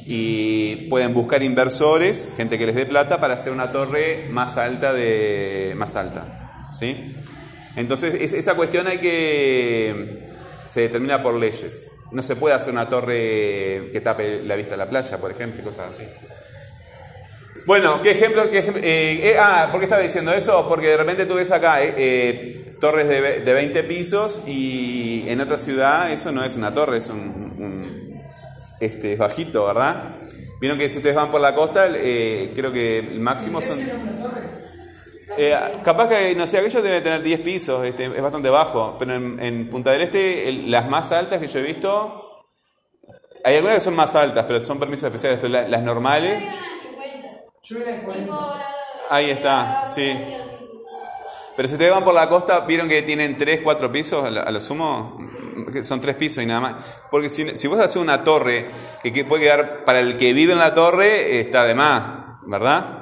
y 0.07 0.88
pueden 0.88 1.12
buscar 1.12 1.42
inversores, 1.42 2.31
gente 2.35 2.57
que 2.57 2.64
les 2.64 2.74
dé 2.74 2.87
plata 2.87 3.20
para 3.20 3.35
hacer 3.35 3.53
una 3.53 3.70
torre 3.70 4.29
más 4.31 4.57
alta 4.57 4.94
de 4.94 5.74
más 5.77 5.96
alta, 5.96 6.70
¿sí? 6.72 7.14
Entonces 7.77 8.33
esa 8.33 8.55
cuestión 8.55 8.87
hay 8.87 8.98
que 9.01 10.28
se 10.68 10.83
determina 10.83 11.22
por 11.22 11.35
leyes. 11.35 11.85
No 12.12 12.22
se 12.22 12.37
puede 12.37 12.54
hacer 12.54 12.72
una 12.72 12.88
torre 12.88 13.90
que 13.92 14.00
tape 14.02 14.42
la 14.42 14.54
vista 14.57 14.74
a 14.74 14.78
la 14.78 14.88
playa, 14.88 15.18
por 15.18 15.31
ejemplo, 15.31 15.61
y 15.61 15.64
cosas 15.64 15.90
así. 15.90 16.04
Bueno, 17.66 18.00
¿qué 18.00 18.12
ejemplo? 18.12 18.48
Qué 18.48 18.59
ejemplo? 18.59 18.83
Eh, 18.83 19.31
eh, 19.31 19.37
ah, 19.38 19.68
¿por 19.70 19.81
qué 19.81 19.85
estaba 19.85 20.02
diciendo 20.02 20.33
eso? 20.33 20.66
Porque 20.68 20.87
de 20.88 20.96
repente 20.96 21.26
tú 21.26 21.35
ves 21.35 21.50
acá 21.50 21.83
eh, 21.83 22.74
torres 22.81 23.09
de, 23.09 23.40
de, 23.40 23.52
20 23.52 23.85
pisos 23.85 24.42
y 24.46 25.24
en 25.28 25.40
otra 25.40 25.59
ciudad 25.59 26.11
eso 26.11 26.33
no 26.33 26.44
es 26.44 26.57
una 26.57 26.72
torre, 26.72 26.98
es 26.98 27.09
un, 27.09 28.22
este, 28.81 29.12
es 29.12 29.18
bajito, 29.18 29.66
¿verdad? 29.66 30.16
Vieron 30.61 30.78
que 30.78 30.88
si 30.88 30.96
ustedes 30.96 31.14
van 31.14 31.31
por 31.31 31.40
la 31.40 31.54
costa, 31.54 31.88
creo 31.88 32.72
que 32.72 32.98
el 32.98 33.20
máximo 33.20 33.61
son... 33.61 33.78
Eh, 35.37 35.57
capaz 35.85 36.09
que, 36.09 36.35
no 36.35 36.47
sé, 36.47 36.59
aquello 36.59 36.83
debe 36.83 37.01
tener 37.01 37.23
10 37.23 37.41
pisos, 37.41 37.85
este, 37.85 38.05
es 38.07 38.23
bastante 38.23 38.49
bajo, 38.49 38.97
pero 38.99 39.14
en, 39.14 39.69
Punta 39.71 39.91
del 39.91 40.03
Este, 40.03 40.53
las 40.67 40.88
más 40.88 41.12
altas 41.12 41.38
que 41.38 41.47
yo 41.47 41.61
he 41.61 41.62
visto, 41.62 42.47
hay 43.45 43.57
algunas 43.57 43.79
que 43.79 43.85
son 43.85 43.95
más 43.97 44.14
altas, 44.14 44.45
pero 44.47 44.61
son 44.61 44.79
permisos 44.79 45.05
especiales, 45.05 45.38
pero 45.41 45.69
las 45.69 45.83
normales... 45.83 46.43
Ahí 49.11 49.31
está, 49.31 49.87
sí. 49.87 50.17
Pero 51.57 51.69
si 51.69 51.75
ustedes 51.75 51.91
van 51.91 52.05
por 52.05 52.14
la 52.14 52.29
costa, 52.29 52.61
vieron 52.61 52.88
que 52.88 53.03
tienen 53.03 53.37
3, 53.37 53.62
4 53.62 53.91
pisos, 53.91 54.25
a 54.25 54.51
lo, 54.51 54.61
sumo, 54.61 55.19
son 55.83 56.01
3 56.01 56.14
pisos 56.14 56.45
y 56.45 56.47
nada 56.47 56.61
más. 56.61 56.75
Porque 57.11 57.29
si, 57.29 57.57
si 57.57 57.67
vos 57.67 57.81
haces 57.81 57.97
una 57.97 58.23
torre 58.23 58.71
que, 59.03 59.25
puede 59.25 59.43
quedar 59.43 59.85
para 59.85 60.01
el 60.01 60.17
que 60.17 60.33
vive 60.33 60.53
en 60.53 60.61
la 60.61 60.75
torre, 60.75 61.41
está 61.41 61.64
de 61.64 61.75
más, 61.75 62.03
¿verdad? 62.47 62.97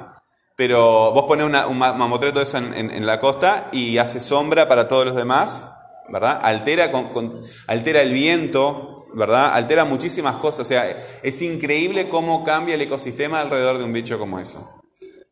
Pero 0.57 1.11
vos 1.11 1.25
pones 1.27 1.45
un 1.45 1.77
mamotreto 1.77 2.41
eso 2.41 2.57
en, 2.57 3.05
la 3.05 3.19
costa 3.19 3.67
y 3.71 3.99
hace 3.99 4.19
sombra 4.19 4.67
para 4.67 4.87
todos 4.87 5.05
los 5.05 5.15
demás, 5.15 5.63
¿verdad? 6.09 6.39
Altera, 6.41 6.91
con, 6.91 7.41
altera 7.67 8.01
el 8.01 8.11
viento, 8.11 9.05
¿verdad? 9.13 9.53
Altera 9.53 9.85
muchísimas 9.85 10.37
cosas. 10.37 10.61
O 10.61 10.65
sea, 10.65 10.97
es 11.21 11.41
increíble 11.43 12.09
cómo 12.09 12.43
cambia 12.43 12.73
el 12.73 12.81
ecosistema 12.81 13.39
alrededor 13.39 13.77
de 13.77 13.83
un 13.83 13.93
bicho 13.93 14.17
como 14.17 14.39
eso. 14.39 14.81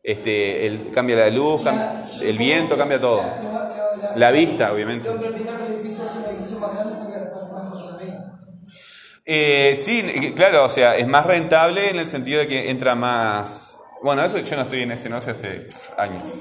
Este, 0.00 0.64
el, 0.64 0.92
cambia 0.92 1.16
la 1.16 1.30
luz, 1.30 1.60
el 2.22 2.38
viento, 2.38 2.76
cambia 2.76 3.00
todo. 3.00 3.24
La 4.14 4.30
vista, 4.30 4.72
obviamente. 4.72 5.08
Eh, 9.24 9.76
sí, 9.76 10.32
claro, 10.36 10.66
o 10.66 10.68
sea, 10.68 10.96
es 10.96 11.08
más 11.08 11.26
rentable 11.26 11.90
en 11.90 11.98
el 11.98 12.06
sentido 12.06 12.38
de 12.38 12.46
que 12.46 12.70
entra 12.70 12.94
más 12.94 13.75
bueno, 14.06 14.24
eso 14.24 14.38
yo 14.38 14.54
no 14.54 14.62
estoy 14.62 14.82
en 14.82 14.92
ese 14.92 15.08
negocio 15.08 15.32
hace 15.32 15.66
años. 15.98 16.36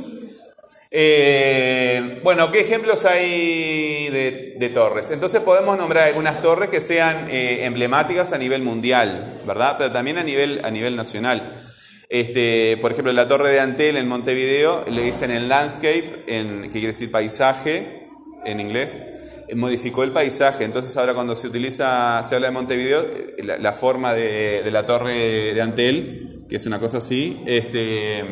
Eh, 0.91 2.21
bueno, 2.23 2.51
¿qué 2.51 2.61
ejemplos 2.61 3.05
hay 3.05 4.07
de, 4.11 4.71
torres? 4.71 5.09
Entonces 5.09 5.41
podemos 5.41 5.75
nombrar 5.75 6.07
algunas 6.07 6.43
torres 6.43 6.69
que 6.69 6.79
sean 6.79 7.27
eh, 7.27 7.65
emblemáticas 7.65 8.33
a 8.33 8.37
nivel 8.37 8.61
mundial, 8.61 9.41
¿verdad? 9.47 9.77
Pero 9.79 9.91
también 9.91 10.19
a 10.19 10.23
nivel, 10.23 10.61
a 10.63 10.69
nivel 10.69 10.95
nacional. 10.95 11.59
Este, 12.07 12.77
por 12.81 12.91
ejemplo, 12.91 13.11
la 13.13 13.27
torre 13.27 13.49
de 13.51 13.59
Antel 13.59 13.97
en 13.97 14.07
Montevideo 14.07 14.85
le 14.87 15.01
dicen 15.01 15.31
en 15.31 15.49
landscape, 15.49 16.23
en, 16.27 16.61
que 16.65 16.69
quiere 16.69 16.87
decir 16.87 17.09
paisaje 17.09 18.07
en 18.45 18.59
inglés. 18.59 18.99
eh, 19.47 19.55
modificó 19.55 20.03
el 20.03 20.11
paisaje. 20.11 20.65
Entonces 20.65 20.95
ahora 20.97 21.15
cuando 21.15 21.35
se 21.35 21.47
utiliza, 21.47 22.23
se 22.27 22.35
habla 22.35 22.49
de 22.49 22.53
Montevideo, 22.53 23.07
la, 23.39 23.57
la 23.57 23.73
forma 23.73 24.13
de, 24.13 24.61
de 24.63 24.69
la 24.69 24.85
torre 24.85 25.55
de 25.55 25.61
Antel, 25.63 26.24
que 26.49 26.55
es 26.57 26.65
una 26.65 26.79
cosa 26.79 26.97
así, 26.97 27.41
este, 27.45 28.23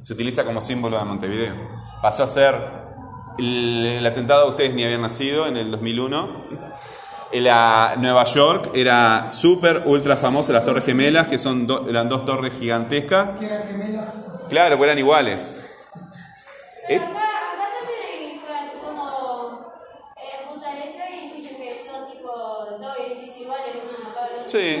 se 0.00 0.12
utiliza 0.12 0.44
como 0.44 0.60
símbolo 0.60 0.98
de 0.98 1.04
Montevideo. 1.04 1.54
Pasó 2.02 2.24
a 2.24 2.28
ser 2.28 2.54
el, 3.38 3.86
el 3.98 4.06
atentado, 4.06 4.48
ustedes 4.48 4.74
ni 4.74 4.84
habían 4.84 5.02
nacido, 5.02 5.46
en 5.46 5.56
el 5.56 5.70
2001. 5.70 6.50
En 7.32 7.44
la 7.44 7.94
Nueva 7.98 8.24
York 8.24 8.70
era 8.74 9.30
súper, 9.30 9.82
ultra 9.86 10.16
famosa, 10.16 10.52
las 10.52 10.64
Torres 10.64 10.84
Gemelas, 10.84 11.28
que 11.28 11.38
son 11.38 11.64
do- 11.66 11.88
eran 11.88 12.08
dos 12.08 12.24
torres 12.24 12.52
gigantescas. 12.58 13.38
Que 13.38 13.46
era 13.46 13.62
gemela. 13.62 14.12
Claro, 14.48 14.76
pues 14.76 14.88
eran 14.88 14.98
iguales. 14.98 15.56
Pero 16.88 17.04
Eh. 17.04 17.06
acá, 17.06 17.20
acá 17.20 17.68
también 17.78 18.40
hay 18.48 18.80
como 18.84 19.72
en 20.16 20.48
Punta 20.48 20.70
del 20.74 20.82
Este 20.88 21.02
hay 21.02 21.30
edificios 21.30 21.56
que 21.56 21.88
son 21.88 22.10
tipo 22.10 22.26
dos 22.80 22.96
edificios 23.06 23.42
iguales, 23.42 23.66
uno 23.76 24.10
acá. 24.10 24.28
Sí. 24.48 24.76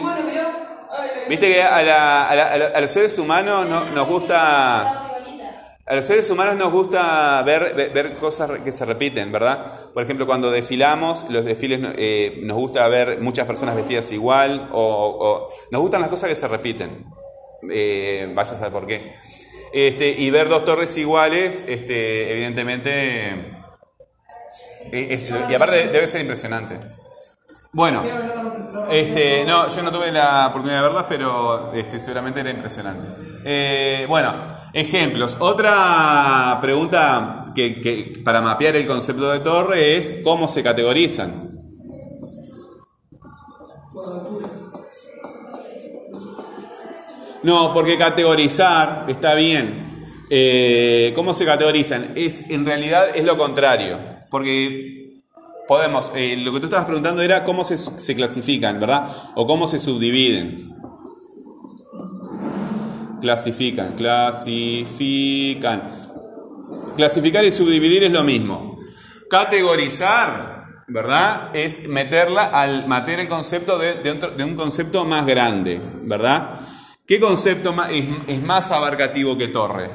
Viste 1.30 1.46
que 1.48 1.62
a, 1.62 1.80
la- 1.82 2.28
a 2.28 2.34
la- 2.34 2.66
a 2.74 2.80
los 2.80 2.90
seres 2.90 3.16
humanos 3.16 3.68
no- 3.68 3.84
nos 3.84 4.08
gusta... 4.08 5.06
A 5.86 5.94
los 5.94 6.04
seres 6.04 6.28
humanos 6.30 6.56
nos 6.56 6.72
gusta 6.72 7.40
ver, 7.44 7.90
ver, 7.94 8.14
cosas 8.14 8.50
que 8.64 8.70
se 8.72 8.84
repiten, 8.84 9.30
¿verdad? 9.32 9.90
Por 9.94 10.02
ejemplo, 10.02 10.26
cuando 10.26 10.50
desfilamos, 10.50 11.26
los 11.30 11.44
desfiles 11.44 11.80
eh, 11.96 12.40
nos 12.42 12.56
gusta 12.56 12.86
ver 12.88 13.20
muchas 13.20 13.46
personas 13.46 13.74
vestidas 13.76 14.10
igual, 14.12 14.68
o, 14.72 15.48
nos 15.72 15.80
gustan 15.80 16.00
las 16.00 16.10
cosas 16.10 16.28
que 16.30 16.36
se 16.36 16.46
repiten. 16.48 17.06
Eh, 17.70 18.30
vaya 18.34 18.52
a 18.52 18.54
saber 18.56 18.72
por 18.72 18.86
qué. 18.86 19.14
Este, 19.72 20.08
y 20.10 20.30
ver 20.30 20.48
dos 20.48 20.64
torres 20.64 20.96
iguales, 20.96 21.64
este, 21.68 22.32
evidentemente, 22.32 23.30
eh, 24.92 25.18
y 25.48 25.54
aparte 25.54 25.88
debe 25.88 26.06
ser 26.08 26.20
impresionante. 26.22 26.78
Bueno, 27.72 28.02
este, 28.90 29.44
no, 29.44 29.68
yo 29.68 29.82
no 29.82 29.92
tuve 29.92 30.10
la 30.10 30.48
oportunidad 30.48 30.78
de 30.78 30.88
verlas, 30.88 31.06
pero 31.08 31.72
este, 31.72 32.00
seguramente 32.00 32.40
era 32.40 32.50
impresionante. 32.50 33.08
Eh, 33.44 34.06
bueno, 34.08 34.34
ejemplos. 34.72 35.36
Otra 35.38 36.58
pregunta 36.60 37.44
que, 37.54 37.80
que 37.80 38.20
para 38.24 38.40
mapear 38.40 38.76
el 38.76 38.86
concepto 38.86 39.30
de 39.30 39.38
torre 39.40 39.96
es 39.96 40.16
cómo 40.24 40.48
se 40.48 40.62
categorizan. 40.62 41.32
No, 47.42 47.72
porque 47.72 47.96
categorizar 47.96 49.06
está 49.08 49.34
bien. 49.34 49.88
Eh, 50.28 51.12
¿Cómo 51.14 51.34
se 51.34 51.44
categorizan? 51.44 52.12
Es, 52.14 52.50
en 52.50 52.66
realidad 52.66 53.08
es 53.14 53.24
lo 53.24 53.38
contrario. 53.38 53.98
Porque 54.30 54.99
podemos, 55.70 56.10
eh, 56.16 56.36
lo 56.36 56.52
que 56.52 56.58
tú 56.58 56.66
estabas 56.66 56.86
preguntando 56.86 57.22
era 57.22 57.44
cómo 57.44 57.62
se, 57.62 57.78
se 57.78 58.16
clasifican, 58.16 58.80
¿verdad? 58.80 59.08
O 59.36 59.46
cómo 59.46 59.68
se 59.68 59.78
subdividen. 59.78 60.66
Clasifican, 63.20 63.92
clasifican. 63.92 65.82
Clasificar 66.96 67.44
y 67.44 67.52
subdividir 67.52 68.02
es 68.02 68.10
lo 68.10 68.24
mismo. 68.24 68.80
Categorizar, 69.30 70.64
¿verdad? 70.88 71.54
Es 71.54 71.86
meterla 71.86 72.46
al 72.46 72.88
meter 72.88 73.20
el 73.20 73.28
concepto 73.28 73.78
de, 73.78 73.94
de 73.94 74.10
otro- 74.10 74.30
de 74.32 74.42
un 74.42 74.56
concepto 74.56 75.04
más 75.04 75.24
grande, 75.24 75.80
¿verdad? 76.08 76.62
¿Qué 77.06 77.20
concepto 77.20 77.72
más, 77.72 77.90
es, 77.92 78.06
es 78.26 78.42
más 78.42 78.72
abarcativo 78.72 79.38
que 79.38 79.46
torre? 79.46 79.88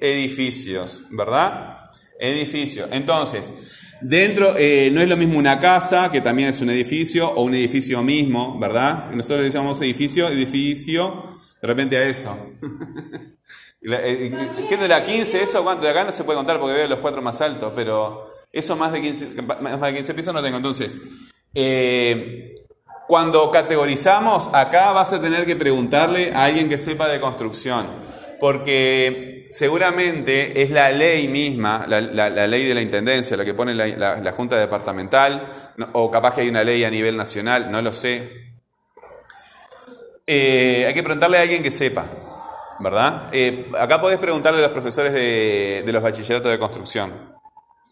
Edificios, 0.00 1.04
¿verdad? 1.10 1.80
Edificio. 2.18 2.86
Entonces, 2.92 3.52
dentro, 4.00 4.56
eh, 4.56 4.90
no 4.92 5.00
es 5.00 5.08
lo 5.08 5.16
mismo 5.16 5.38
una 5.38 5.60
casa, 5.60 6.10
que 6.10 6.20
también 6.20 6.48
es 6.48 6.60
un 6.60 6.70
edificio, 6.70 7.30
o 7.30 7.42
un 7.42 7.54
edificio 7.54 8.02
mismo, 8.02 8.58
¿verdad? 8.58 9.10
Nosotros 9.12 9.42
le 9.42 9.50
llamamos 9.50 9.80
edificio, 9.82 10.28
edificio, 10.28 11.28
de 11.60 11.66
repente 11.66 11.96
a 11.96 12.04
eso. 12.04 12.36
Eh, 13.88 14.34
¿Qué 14.68 14.74
es 14.74 14.80
de 14.80 14.88
la 14.88 15.04
15 15.04 15.44
eso? 15.44 15.62
¿Cuánto? 15.62 15.84
De 15.84 15.92
acá 15.92 16.02
no 16.02 16.10
se 16.10 16.24
puede 16.24 16.38
contar 16.38 16.58
porque 16.58 16.74
veo 16.74 16.88
los 16.88 16.98
cuatro 16.98 17.22
más 17.22 17.40
altos, 17.40 17.72
pero 17.76 18.32
eso 18.50 18.74
más 18.74 18.90
de 18.92 19.00
15, 19.00 19.42
más 19.42 19.80
de 19.80 19.94
15 19.94 20.14
pisos 20.14 20.34
no 20.34 20.42
tengo. 20.42 20.56
Entonces, 20.56 20.98
eh, 21.54 22.54
cuando 23.06 23.50
categorizamos, 23.50 24.50
acá 24.52 24.90
vas 24.92 25.12
a 25.12 25.20
tener 25.20 25.46
que 25.46 25.54
preguntarle 25.54 26.32
a 26.34 26.44
alguien 26.44 26.68
que 26.68 26.78
sepa 26.78 27.06
de 27.06 27.20
construcción, 27.20 27.86
porque 28.40 29.35
seguramente 29.50 30.62
es 30.62 30.70
la 30.70 30.90
ley 30.90 31.28
misma, 31.28 31.86
la, 31.86 32.00
ley 32.46 32.64
de 32.64 32.74
la 32.74 32.80
intendencia, 32.82 33.36
la 33.36 33.44
que 33.44 33.54
pone 33.54 33.74
la, 33.74 34.32
Junta 34.32 34.58
Departamental, 34.58 35.42
o 35.92 36.10
capaz 36.10 36.34
que 36.34 36.42
hay 36.42 36.48
una 36.48 36.64
ley 36.64 36.84
a 36.84 36.90
nivel 36.90 37.16
nacional, 37.16 37.70
no 37.70 37.82
lo 37.82 37.92
sé. 37.92 38.46
Eh, 40.26 40.84
hay 40.86 40.94
que 40.94 41.02
preguntarle 41.02 41.38
a 41.38 41.42
alguien 41.42 41.62
que 41.62 41.70
sepa, 41.70 42.04
¿verdad? 42.80 43.28
Eh, 43.32 43.70
acá 43.78 44.00
podés 44.00 44.18
preguntarle 44.18 44.58
a 44.60 44.62
los 44.62 44.72
profesores 44.72 45.12
de, 45.12 45.84
los 45.86 46.02
bachilleratos 46.02 46.50
de 46.50 46.58
construcción. 46.58 47.12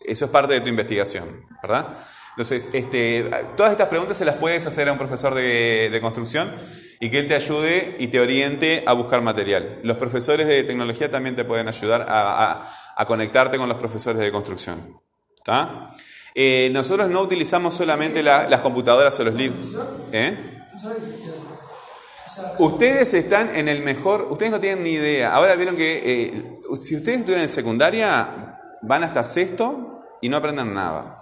Eso 0.01 0.25
es 0.27 0.31
parte 0.31 0.55
de 0.55 0.61
tu 0.61 0.69
investigación, 0.69 1.47
¿verdad? 1.63 1.87
Entonces, 2.31 2.69
este, 2.73 3.31
todas 3.57 3.73
estas 3.73 3.89
preguntas 3.89 4.17
se 4.17 4.25
las 4.25 4.37
puedes 4.37 4.67
hacer 4.67 4.89
a 4.89 4.93
un 4.93 4.99
profesor 4.99 5.35
de 5.35 5.99
construcción 6.03 6.53
y 7.01 7.11
que 7.11 7.19
él 7.19 7.29
te 7.29 7.35
ayude 7.35 7.97
y 7.99 8.09
te 8.09 8.21
oriente 8.21 8.83
a 8.87 8.93
buscar 8.93 9.21
material. 9.21 9.81
Los 9.83 9.97
profesores 9.97 10.47
de 10.47 10.63
tecnología 10.65 11.11
también 11.11 11.35
te 11.37 11.45
pueden 11.45 11.69
ayudar 11.69 12.07
a, 12.09 12.71
a- 12.97 13.07
conectarte 13.07 13.59
con 13.59 13.69
los 13.69 13.79
profesores 13.79 14.21
de 14.21 14.31
construcción. 14.33 15.01
¿Está? 15.37 15.89
Eh, 16.35 16.71
nosotros 16.73 17.09
no 17.11 17.21
utilizamos 17.21 17.75
solamente 17.75 18.23
la- 18.23 18.49
las 18.49 18.61
computadoras 18.61 19.19
o 19.21 19.25
los 19.25 19.35
libros. 19.35 19.69
¿Eh? 20.13 20.37
Ustedes 22.59 23.15
están 23.15 23.55
en 23.55 23.69
el 23.69 23.83
mejor, 23.83 24.27
ustedes 24.31 24.51
no 24.53 24.61
tienen 24.61 24.83
ni 24.85 24.91
idea. 24.93 25.35
Ahora 25.35 25.55
vieron 25.55 25.77
que 25.77 26.03
eh, 26.05 26.57
si 26.81 26.97
ustedes 26.97 27.21
estuvieran 27.21 27.43
en 27.45 27.49
secundaria, 27.49 28.59
van 28.83 29.05
hasta 29.05 29.23
sexto 29.25 30.03
y 30.21 30.29
no 30.29 30.37
aprenden 30.39 30.75
nada. 30.75 31.19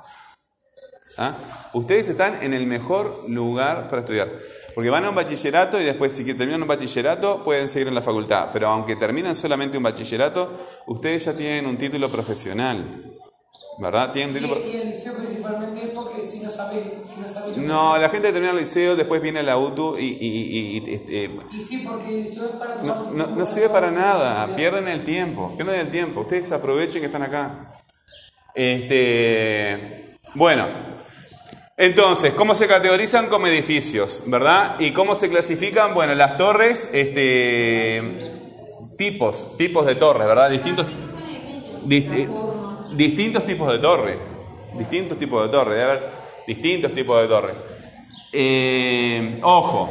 ¿Ah? 1.19 1.35
Ustedes 1.75 2.09
están 2.09 2.43
en 2.43 2.55
el 2.55 2.67
mejor 2.67 3.25
lugar 3.29 3.89
para 3.89 4.01
estudiar. 4.01 4.29
Porque 4.75 4.91
van 4.91 5.05
a 5.05 5.11
un 5.11 5.15
bachillerato 5.15 5.81
y 5.81 5.85
después, 5.85 6.15
si 6.15 6.25
terminan 6.35 6.63
un 6.63 6.69
bachillerato, 6.69 7.43
pueden 7.45 7.69
seguir 7.69 7.89
en 7.89 7.95
la 7.95 8.03
facultad. 8.03 8.49
Pero 8.53 8.69
aunque 8.69 8.97
terminen 8.97 9.37
solamente 9.37 9.77
un 9.77 9.83
bachillerato, 9.85 10.51
ustedes 10.87 11.25
ya 11.27 11.37
tienen 11.37 11.67
un 11.67 11.77
título 11.77 12.11
profesional. 12.11 13.13
¿Verdad? 13.79 14.13
Tienen 14.13 14.35
título 14.35 14.61
y, 14.71 14.77
y 14.77 14.81
el 14.81 14.87
liceo 14.89 15.15
principalmente 15.17 15.81
es 15.83 15.91
porque 15.95 16.23
si 16.23 16.41
no 16.41 16.51
sabes. 16.51 16.83
Si 17.07 17.21
no, 17.21 17.27
sabes 17.29 17.57
No, 17.57 17.97
la 17.99 18.09
gente 18.09 18.31
termina 18.33 18.53
el 18.53 18.59
liceo, 18.59 18.97
después 18.97 19.21
viene 19.23 19.43
la 19.43 19.57
UTU 19.57 19.97
y, 19.99 20.05
y- 20.05 20.17
y- 20.21 20.79
y, 20.91 20.95
este, 20.95 21.31
Y 21.51 21.61
sí, 21.61 21.87
porque 21.89 22.09
el 22.15 22.23
liceo 22.23 22.47
es 22.47 22.53
para 22.53 22.75
No, 22.83 22.93
tomar 22.95 23.13
no, 23.15 23.27
un 23.29 23.39
no 23.39 23.47
sirve 23.47 23.71
para 23.71 23.91
nada, 23.91 24.55
pierden 24.55 24.89
el 24.89 25.05
tiempo, 25.05 25.55
pierden 25.57 25.81
el 25.81 25.91
tiempo. 25.91 26.21
Ustedes 26.21 26.53
aprovechen 26.53 27.01
que 27.01 27.07
están 27.07 27.23
acá. 27.23 27.83
Este, 28.55 30.19
bueno, 30.35 30.67
entonces, 31.77 32.35
¿cómo 32.35 32.55
se 32.55 32.67
categorizan 32.67 33.29
como 33.29 33.47
edificios, 33.47 34.23
verdad? 34.27 34.79
¿Y 34.79 34.93
cómo 34.93 35.15
se 35.15 35.29
clasifican? 35.29 35.95
Bueno, 35.95 36.15
las 36.15 36.37
torres, 36.37 36.89
este, 36.93 38.03
tipos, 38.99 39.57
tipos 39.57 39.87
de 39.87 39.95
torres, 39.95 40.27
¿verdad? 40.27 40.51
Distintos, 40.51 40.87
disti- 41.87 42.29
distintos 42.95 43.45
tipos 43.47 43.73
de 43.73 43.79
torre, 43.79 44.19
distintos 44.75 45.19
tipos 45.19 45.43
de 45.45 45.49
torre, 45.49 45.75
debe 45.77 45.85
haber 45.91 46.11
distintos 46.47 46.93
tipos 46.93 47.21
de 47.21 47.29
torre. 47.29 47.55
Eh, 48.33 49.39
ojo, 49.43 49.91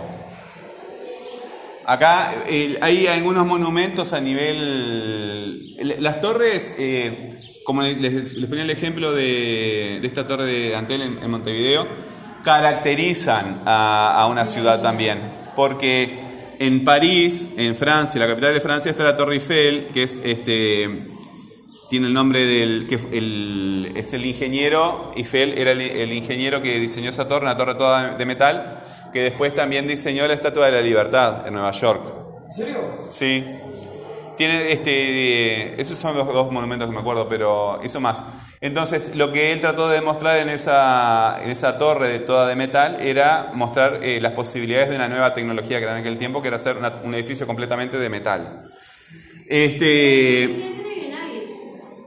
Acá 1.84 2.44
eh, 2.48 2.78
hay 2.80 3.08
algunos 3.08 3.46
monumentos 3.46 4.14
a 4.14 4.22
nivel... 4.22 5.76
Las 6.00 6.22
torres, 6.22 6.74
eh, 6.78 7.38
como 7.64 7.82
les, 7.84 8.34
les 8.36 8.46
ponía 8.50 8.64
el 8.64 8.70
ejemplo 8.70 9.12
de, 9.14 10.00
de 10.02 10.08
esta 10.08 10.28
torre 10.28 10.46
de 10.46 10.76
Antel 10.76 11.02
en, 11.02 11.20
en 11.24 11.30
Montevideo, 11.32 11.88
caracterizan 12.44 13.62
a, 13.66 14.22
a 14.22 14.28
una 14.28 14.46
ciudad 14.46 14.82
también. 14.82 15.20
Porque 15.56 16.20
en 16.60 16.84
París, 16.84 17.50
en 17.58 17.76
Francia, 17.76 18.20
la 18.20 18.28
capital 18.28 18.54
de 18.54 18.62
Francia, 18.62 18.92
está 18.92 19.04
la 19.04 19.18
Torre 19.18 19.36
Eiffel, 19.36 19.88
que 19.94 20.04
es 20.04 20.20
este 20.24 20.90
tiene 21.90 22.08
el 22.08 22.14
nombre 22.14 22.46
del 22.46 22.88
que 22.88 22.96
el- 23.18 23.92
es 23.98 24.14
el 24.14 24.26
ingeniero 24.26 25.12
Eiffel 25.18 25.58
era 25.58 25.72
el, 25.72 25.82
el 25.82 26.14
ingeniero 26.14 26.62
que 26.62 26.80
diseñó 26.80 27.10
esa 27.10 27.28
torre, 27.28 27.44
una 27.44 27.58
torre 27.58 27.76
toda 27.76 28.16
de 28.16 28.26
metal, 28.26 28.82
que 29.12 29.20
después 29.24 29.54
también 29.54 29.88
diseñó 29.88 30.26
la 30.26 30.34
Estatua 30.34 30.68
de 30.68 30.72
la 30.72 30.82
Libertad 30.82 31.46
en 31.46 31.54
Nueva 31.54 31.72
York. 31.72 32.02
¿En 32.48 32.54
serio? 32.54 33.08
Sí. 33.10 33.44
Tiene 34.42 34.72
este 34.72 35.80
esos 35.80 36.00
son 36.00 36.18
los 36.18 36.26
dos 36.26 36.52
monumentos 36.52 36.90
que 36.90 36.96
me 36.96 37.00
acuerdo, 37.02 37.30
pero 37.30 37.80
hizo 37.84 38.00
más. 38.00 38.24
Entonces, 38.60 39.16
lo 39.16 39.32
que 39.32 39.52
él 39.52 39.62
trató 39.62 39.88
de 39.88 39.98
demostrar 39.98 40.40
en 40.40 40.50
esa, 40.50 41.38
en 41.44 41.52
esa 41.52 41.78
torre 41.78 42.08
de- 42.08 42.20
toda 42.22 42.48
de 42.48 42.56
metal 42.56 42.98
era 43.02 43.52
mostrar 43.54 44.00
eh, 44.02 44.20
las 44.20 44.32
posibilidades 44.32 44.90
de 44.90 44.96
una 44.96 45.08
nueva 45.08 45.36
tecnología 45.36 45.78
que 45.78 45.84
era 45.84 45.94
en 45.94 46.00
aquel 46.00 46.18
tiempo, 46.18 46.42
que 46.42 46.48
era 46.48 46.58
hacer 46.58 46.76
un 47.04 47.14
edificio 47.14 47.46
completamente 47.46 48.00
de 48.00 48.10
metal. 48.10 48.64
Este. 49.48 50.46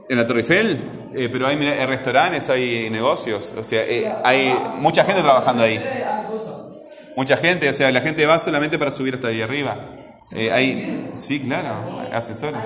¿En 0.09 0.17
la 0.17 0.27
Torre 0.27 0.41
Eiffel? 0.41 0.83
Eh, 1.15 1.29
pero 1.31 1.47
hay, 1.47 1.55
hay 1.55 1.85
restaurantes, 1.85 2.49
hay 2.49 2.89
negocios, 2.89 3.53
o 3.57 3.63
sea, 3.63 3.81
eh, 3.81 4.11
hay 4.25 4.53
mucha 4.79 5.05
gente 5.05 5.21
trabajando 5.21 5.63
ahí. 5.63 5.77
Ah. 6.05 6.21
Mucha 7.15 7.37
gente, 7.37 7.69
o 7.69 7.73
sea, 7.73 7.89
la 7.93 8.01
gente 8.01 8.25
va 8.25 8.39
solamente 8.39 8.77
para 8.77 8.91
subir 8.91 9.13
hasta 9.15 9.29
ahí 9.29 9.41
arriba. 9.41 9.94
Eh, 10.31 10.51
hay, 10.51 11.11
sí, 11.13 11.39
claro, 11.41 11.99
asesores. 12.11 12.61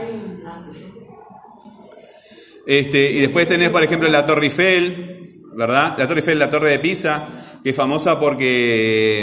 Este, 2.65 3.11
y 3.11 3.21
después 3.21 3.47
tenés, 3.47 3.69
por 3.69 3.83
ejemplo, 3.83 4.07
la 4.09 4.25
Torre 4.25 4.45
Eiffel, 4.45 5.23
¿verdad? 5.55 5.95
La 5.97 6.07
Torre 6.07 6.19
Eiffel, 6.19 6.39
la 6.39 6.49
Torre 6.51 6.69
de 6.69 6.79
Pisa, 6.79 7.27
que 7.63 7.71
es 7.71 7.75
famosa 7.75 8.19
porque, 8.19 9.21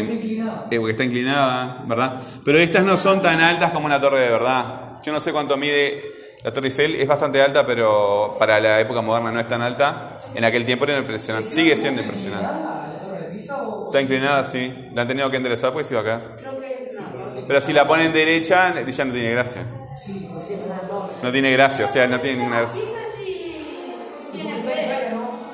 eh, 0.70 0.76
porque 0.78 0.90
está 0.90 1.04
inclinada, 1.04 1.84
¿verdad? 1.86 2.20
Pero 2.44 2.58
estas 2.58 2.84
no 2.84 2.96
son 2.96 3.22
tan 3.22 3.40
altas 3.40 3.72
como 3.72 3.86
una 3.86 4.00
torre 4.00 4.20
de 4.20 4.30
verdad. 4.30 5.00
Yo 5.02 5.12
no 5.12 5.20
sé 5.20 5.32
cuánto 5.32 5.56
mide 5.56 6.02
la 6.42 6.52
Torre 6.52 6.68
Eiffel, 6.68 6.94
es 6.96 7.06
bastante 7.06 7.40
alta, 7.40 7.66
pero 7.66 8.36
para 8.38 8.60
la 8.60 8.80
época 8.80 9.00
moderna 9.00 9.32
no 9.32 9.40
es 9.40 9.48
tan 9.48 9.62
alta. 9.62 10.16
En 10.34 10.44
aquel 10.44 10.66
tiempo 10.66 10.84
era 10.84 10.98
impresionante, 10.98 11.48
sigue 11.48 11.76
siendo 11.76 12.02
impresionante. 12.02 12.46
¿Inclinada 12.46 12.88
la 12.88 12.98
torre 12.98 13.20
de 13.20 13.28
Pisa 13.32 13.62
o.? 13.62 13.86
Está 13.86 14.00
inclinada, 14.00 14.44
sí. 14.44 14.90
La 14.92 15.02
han 15.02 15.08
tenido 15.08 15.30
que 15.30 15.36
enderezar 15.36 15.72
porque 15.72 15.86
se 15.86 15.94
iba 15.94 16.00
a 16.00 16.04
caer. 16.04 16.20
Creo 16.36 16.60
que 16.60 16.90
no. 16.94 17.35
Pero 17.46 17.60
si 17.60 17.72
la 17.72 17.86
ponen 17.86 18.12
derecha, 18.12 18.74
ya 18.74 19.04
no 19.04 19.12
tiene 19.12 19.30
gracia. 19.30 19.64
Sí, 19.96 20.28
pues 20.32 20.44
sí, 20.44 20.56
una 20.64 20.78
torre. 20.80 21.12
No 21.22 21.32
tiene 21.32 21.52
gracia, 21.52 21.84
o 21.86 21.88
sea, 21.88 22.06
no 22.06 22.20
tiene 22.20 22.38
ninguna 22.38 22.60
gracia. 22.60 22.82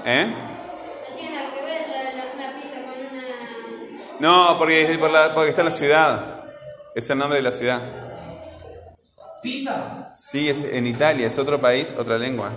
¿Eh? 0.05 0.27
No 0.27 1.17
tiene 1.17 1.37
nada 1.37 1.55
que 1.55 1.63
ver 1.65 1.83
la, 1.89 2.03
la, 2.13 2.25
una 2.35 2.61
pizza 2.61 2.77
con 2.83 3.19
una. 3.19 4.19
No, 4.19 4.59
porque, 4.59 4.83
es 4.93 4.99
por 4.99 5.11
la- 5.11 5.33
porque 5.35 5.51
está 5.51 5.63
en 5.63 5.67
la 5.69 5.73
ciudad. 5.75 6.45
Es 6.95 7.09
el 7.11 7.19
nombre 7.19 7.37
de 7.39 7.43
la 7.43 7.53
ciudad. 7.53 7.81
Pisa. 9.43 10.13
Sí, 10.17 10.49
es 10.49 10.57
en 10.73 10.87
Italia, 10.87 11.27
es 11.27 11.39
otro 11.39 11.61
país, 11.61 11.95
otra 11.99 12.19
lengua. 12.19 12.51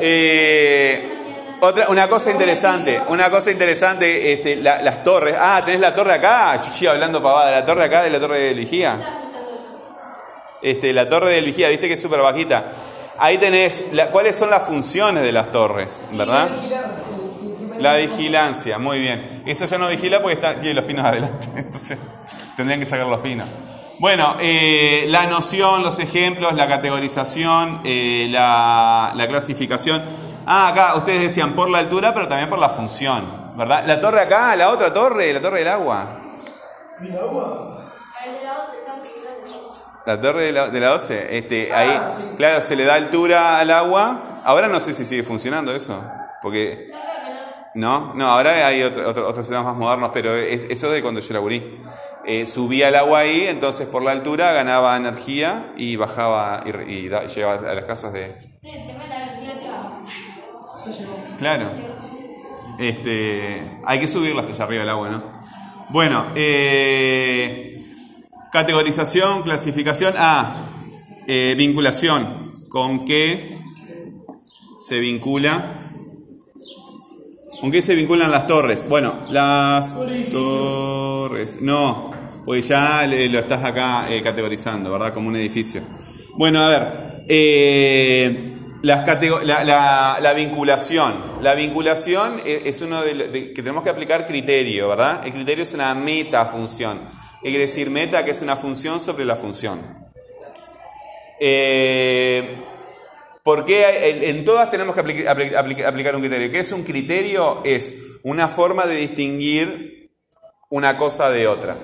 Eh, 0.00 1.15
otra, 1.60 1.88
una 1.88 2.08
cosa 2.08 2.30
interesante, 2.30 3.00
una 3.08 3.30
cosa 3.30 3.50
interesante, 3.50 4.32
este, 4.32 4.56
la- 4.56 4.82
las 4.82 5.02
torres. 5.02 5.34
Ah, 5.38 5.62
tenés 5.64 5.80
la 5.80 5.94
torre 5.94 6.14
acá, 6.14 6.58
iba 6.80 6.92
hablando 6.92 7.22
pavada, 7.22 7.50
la 7.50 7.64
torre 7.66 7.84
acá 7.84 8.02
de 8.02 8.10
la 8.10 8.20
torre 8.20 8.38
de 8.40 8.54
Ligía. 8.54 9.22
Este, 10.62 10.92
la 10.92 11.08
torre 11.08 11.30
de 11.32 11.42
Ligía, 11.42 11.68
viste 11.68 11.88
que 11.88 11.94
es 11.94 12.02
súper 12.02 12.20
bajita. 12.20 12.72
Ahí 13.18 13.38
tenés, 13.38 13.84
la- 13.92 14.10
¿cuáles 14.10 14.36
son 14.36 14.50
las 14.50 14.64
funciones 14.66 15.22
de 15.22 15.32
las 15.32 15.50
torres? 15.50 16.04
¿Verdad? 16.12 16.48
La 17.78 17.96
vigilancia, 17.96 18.78
muy 18.78 19.00
bien. 19.00 19.42
Eso 19.46 19.66
ya 19.66 19.78
no 19.78 19.88
vigila 19.88 20.20
porque 20.22 20.34
está, 20.34 20.54
tiene 20.58 20.74
los 20.74 20.84
pinos 20.84 21.04
adelante. 21.04 21.46
Entonces 21.56 21.98
tendrían 22.56 22.80
que 22.80 22.86
sacar 22.86 23.06
los 23.06 23.20
pinos. 23.20 23.46
Bueno, 23.98 24.36
eh, 24.40 25.04
la 25.08 25.26
noción, 25.26 25.82
los 25.82 25.98
ejemplos, 25.98 26.52
la 26.54 26.66
categorización, 26.68 27.80
eh, 27.84 28.26
la, 28.30 29.12
la 29.14 29.26
clasificación. 29.28 30.02
Ah, 30.46 30.68
acá 30.68 30.94
ustedes 30.96 31.22
decían 31.22 31.52
por 31.54 31.68
la 31.68 31.78
altura, 31.78 32.14
pero 32.14 32.28
también 32.28 32.48
por 32.48 32.58
la 32.58 32.68
función, 32.68 33.52
¿verdad? 33.56 33.84
La 33.86 34.00
torre 34.00 34.20
acá, 34.20 34.54
la 34.56 34.70
otra 34.70 34.92
torre, 34.92 35.32
la 35.32 35.40
torre 35.40 35.58
del 35.60 35.68
agua. 35.68 36.20
¿Y 37.00 37.08
el 37.08 37.18
agua? 37.18 37.84
La 38.44 38.54
12 38.54 38.78
estamos 38.78 39.08
pensando. 39.08 39.70
La 40.06 40.20
torre 40.20 40.42
de 40.44 40.52
la, 40.52 40.68
de 40.68 40.80
la 40.80 40.88
12, 40.90 41.36
este, 41.38 41.72
ahí, 41.74 42.00
claro, 42.36 42.62
se 42.62 42.76
le 42.76 42.84
da 42.84 42.94
altura 42.94 43.58
al 43.58 43.70
agua. 43.72 44.20
Ahora 44.44 44.68
no 44.68 44.78
sé 44.78 44.92
si 44.92 45.04
sigue 45.04 45.24
funcionando 45.24 45.74
eso, 45.74 46.00
porque 46.40 46.90
No 46.92 46.98
creo 47.00 47.12
que 47.74 47.78
no. 47.80 48.00
No, 48.08 48.14
no, 48.14 48.26
ahora 48.30 48.68
hay 48.68 48.84
otro- 48.84 49.08
otro- 49.10 49.28
otros 49.28 49.44
sistemas 49.46 49.64
más 49.64 49.76
modernos, 49.76 50.10
pero 50.14 50.32
es- 50.36 50.64
eso 50.70 50.86
es 50.86 50.92
de 50.92 51.02
cuando 51.02 51.20
yo 51.20 51.34
laburí. 51.34 51.80
Eh, 52.24 52.46
subía 52.46 52.88
el 52.88 52.94
agua 52.94 53.20
ahí, 53.20 53.46
entonces 53.48 53.86
por 53.88 54.02
la 54.04 54.12
altura 54.12 54.52
ganaba 54.52 54.96
energía 54.96 55.70
y 55.76 55.96
bajaba 55.96 56.62
y, 56.64 56.72
re- 56.72 56.90
y 56.90 57.08
da- 57.08 57.26
llegaba 57.26 57.68
a 57.70 57.74
las 57.74 57.84
casas 57.84 58.12
de... 58.12 58.36
Sí, 58.62 58.70
tremenda 58.70 59.16
velocidad 59.26 59.54
se 59.60 59.68
va. 59.68 60.00
Claro. 61.38 61.70
Este, 62.78 63.62
hay 63.84 64.00
que 64.00 64.08
subirla 64.08 64.42
hasta 64.42 64.52
allá 64.52 64.64
arriba 64.64 64.80
del 64.80 64.90
agua, 64.90 65.08
¿no? 65.10 65.22
Bueno, 65.90 66.26
eh, 66.34 67.84
categorización, 68.52 69.42
clasificación. 69.42 70.14
Ah, 70.16 70.56
eh, 71.26 71.54
vinculación. 71.56 72.44
¿Con 72.70 73.06
qué 73.06 73.54
se 74.86 74.98
vincula? 75.00 75.78
¿Con 77.60 77.70
qué 77.70 77.80
se 77.82 77.94
vinculan 77.94 78.30
las 78.30 78.46
torres? 78.46 78.86
Bueno, 78.88 79.14
las 79.30 79.96
torres. 80.30 81.62
No, 81.62 82.10
pues 82.44 82.68
ya 82.68 83.06
lo 83.06 83.38
estás 83.38 83.64
acá 83.64 84.06
eh, 84.10 84.22
categorizando, 84.22 84.90
¿verdad? 84.92 85.14
Como 85.14 85.28
un 85.28 85.36
edificio. 85.36 85.80
Bueno, 86.34 86.60
a 86.60 86.68
ver. 86.68 87.24
eh, 87.28 88.55
las 88.86 89.44
la, 89.44 89.64
la- 89.64 90.18
la 90.20 90.32
vinculación. 90.32 91.38
La 91.42 91.54
vinculación 91.54 92.40
e- 92.44 92.62
es 92.66 92.80
uno 92.82 93.02
de, 93.02 93.14
de- 93.14 93.48
que 93.52 93.62
tenemos 93.62 93.82
que 93.82 93.90
aplicar 93.90 94.26
criterio, 94.26 94.88
¿verdad? 94.88 95.26
El 95.26 95.32
criterio 95.32 95.64
es 95.64 95.74
una 95.74 95.92
metafunción. 95.94 97.00
¿Qué 97.42 97.50
quiere 97.50 97.66
decir 97.66 97.90
meta? 97.90 98.24
Que 98.24 98.30
es 98.30 98.42
una 98.42 98.56
función 98.56 99.00
sobre 99.00 99.24
la 99.24 99.36
función. 99.36 99.80
Eh, 101.40 102.62
¿Por 103.42 103.64
qué 103.64 104.28
en, 104.30 104.44
todas 104.44 104.70
tenemos 104.70 104.94
que 104.94 105.02
apli- 105.02 105.26
apli- 105.26 105.52
apli- 105.54 105.84
aplicar 105.84 106.14
un 106.16 106.20
criterio? 106.22 106.50
¿Qué 106.50 106.60
es 106.60 106.72
un 106.72 106.82
criterio? 106.82 107.62
Es 107.64 107.94
una 108.24 108.48
forma 108.48 108.86
de 108.86 108.96
distinguir 108.96 110.10
una 110.70 110.96
cosa 110.96 111.30
de 111.30 111.46
otra. 111.46 111.76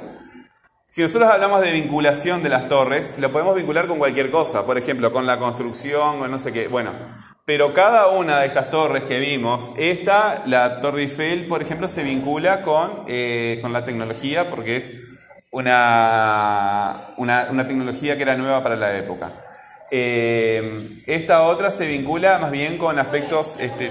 Si 0.92 1.00
nosotros 1.00 1.30
hablamos 1.30 1.62
de 1.62 1.72
vinculación 1.72 2.42
de 2.42 2.50
las 2.50 2.68
torres, 2.68 3.14
lo 3.16 3.32
podemos 3.32 3.54
vincular 3.54 3.86
con 3.86 3.98
cualquier 3.98 4.30
cosa, 4.30 4.66
por 4.66 4.76
ejemplo, 4.76 5.10
con 5.10 5.24
la 5.24 5.38
construcción 5.38 6.20
o 6.20 6.28
no 6.28 6.38
sé 6.38 6.52
qué. 6.52 6.68
Bueno, 6.68 6.92
pero 7.46 7.72
cada 7.72 8.08
una 8.08 8.40
de 8.40 8.48
estas 8.48 8.70
torres 8.70 9.04
que 9.04 9.18
vimos, 9.18 9.70
esta, 9.78 10.42
la 10.44 10.82
Torre 10.82 11.00
Eiffel, 11.04 11.46
por 11.46 11.62
ejemplo, 11.62 11.88
se 11.88 12.02
vincula 12.02 12.60
con, 12.60 13.04
eh, 13.08 13.58
con 13.62 13.72
la 13.72 13.86
tecnología 13.86 14.50
porque 14.50 14.76
es 14.76 14.92
una, 15.50 17.14
una, 17.16 17.48
una 17.50 17.66
tecnología 17.66 18.18
que 18.18 18.24
era 18.24 18.36
nueva 18.36 18.62
para 18.62 18.76
la 18.76 18.94
época. 18.94 19.32
Eh, 19.90 20.98
esta 21.06 21.44
otra 21.44 21.70
se 21.70 21.86
vincula 21.86 22.38
más 22.38 22.50
bien 22.50 22.76
con 22.76 22.98
aspectos... 22.98 23.56
Este, 23.58 23.90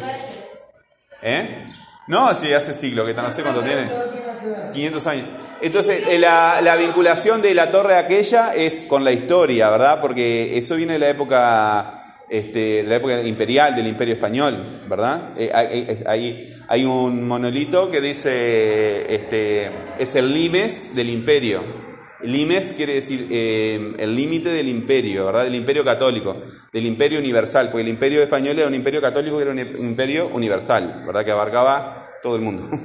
¿Eh? 1.23 1.65
No, 2.05 2.35
sí, 2.35 2.53
hace 2.53 2.75
siglo, 2.75 3.07
que 3.07 3.15
no 3.15 3.31
sé 3.31 3.41
cuánto 3.41 3.63
tiene. 3.63 3.85
No 3.85 4.03
tenga 4.03 4.39
que 4.39 4.45
ver. 4.45 4.71
500 4.71 5.07
años. 5.07 5.40
Entonces, 5.61 6.03
eh, 6.09 6.17
la, 6.17 6.61
la 6.61 6.75
vinculación 6.75 7.41
de 7.41 7.53
la 7.53 7.71
torre 7.71 7.95
aquella 7.95 8.51
es 8.51 8.83
con 8.83 9.03
la 9.03 9.11
historia, 9.11 9.69
¿verdad? 9.69 9.99
Porque 10.01 10.57
eso 10.57 10.75
viene 10.75 10.93
de 10.93 10.99
la 10.99 11.09
época, 11.09 12.03
este, 12.29 12.83
de 12.83 12.89
la 12.89 12.95
época 12.95 13.21
imperial, 13.21 13.75
del 13.75 13.87
imperio 13.87 14.15
español, 14.15 14.81
¿verdad? 14.89 15.33
Eh, 15.37 16.51
hay 16.67 16.85
un 16.85 17.27
monolito 17.27 17.91
que 17.91 17.99
dice, 17.99 19.13
este, 19.13 19.71
es 19.99 20.15
el 20.15 20.33
limes 20.33 20.95
del 20.95 21.09
imperio. 21.09 21.81
Limes 22.23 22.73
quiere 22.73 22.93
decir 22.93 23.27
eh, 23.31 23.93
el 23.97 24.15
límite 24.15 24.49
del 24.49 24.67
imperio, 24.69 25.25
¿verdad? 25.25 25.43
Del 25.43 25.55
imperio 25.55 25.83
católico, 25.83 26.37
del 26.71 26.85
imperio 26.85 27.19
universal, 27.19 27.69
porque 27.69 27.81
el 27.81 27.87
imperio 27.87 28.21
español 28.21 28.59
era 28.59 28.67
un 28.67 28.75
imperio 28.75 29.01
católico 29.01 29.37
que 29.37 29.43
era 29.43 29.51
un 29.51 29.59
imperio 29.59 30.27
universal, 30.27 31.03
¿verdad? 31.05 31.25
Que 31.25 31.31
abarcaba 31.31 32.09
todo 32.23 32.35
el 32.35 32.41
mundo. 32.41 32.69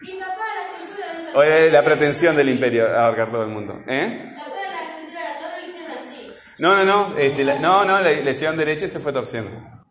Y 0.00 0.16
tapar 0.16 0.38
la 0.38 0.72
estructura 0.72 1.12
de 1.12 1.12
esa 1.12 1.17
O 1.34 1.42
era 1.42 1.70
la 1.72 1.84
pretensión 1.84 2.36
del 2.36 2.48
imperio 2.48 2.86
abarcar 2.86 3.30
todo 3.30 3.42
el 3.42 3.48
mundo. 3.48 3.80
¿Eh? 3.86 4.34
Tapar 4.36 4.48
la 4.50 4.82
estructura 4.82 5.22
de 5.22 5.34
la 5.34 5.38
torre 5.40 5.60
lo 5.62 5.68
hicieron 5.68 5.90
así. 5.92 6.32
No, 6.58 6.76
no, 6.76 6.84
no. 6.84 7.18
este, 7.18 7.44
la- 7.44 7.54
no, 7.56 7.84
no, 7.84 8.00
la, 8.00 8.10
la 8.10 8.30
hicieron 8.30 8.56
derecha 8.56 8.86
y 8.86 8.88
se 8.88 8.98
fue 9.00 9.12
torciendo. 9.12 9.50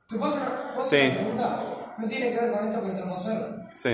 ¿Te 0.10 0.16
puedo 0.18 0.34
hacer 0.34 0.48
una, 0.76 0.84
Sí. 0.84 0.98
una 1.08 1.16
pregunta? 1.16 1.64
No 2.00 2.08
tiene 2.08 2.32
que 2.32 2.40
ver 2.42 2.52
con 2.52 2.68
esto 2.68 2.84
que 2.84 2.92
estamos 2.92 3.22
haciendo. 3.22 3.58
Sí. 3.72 3.90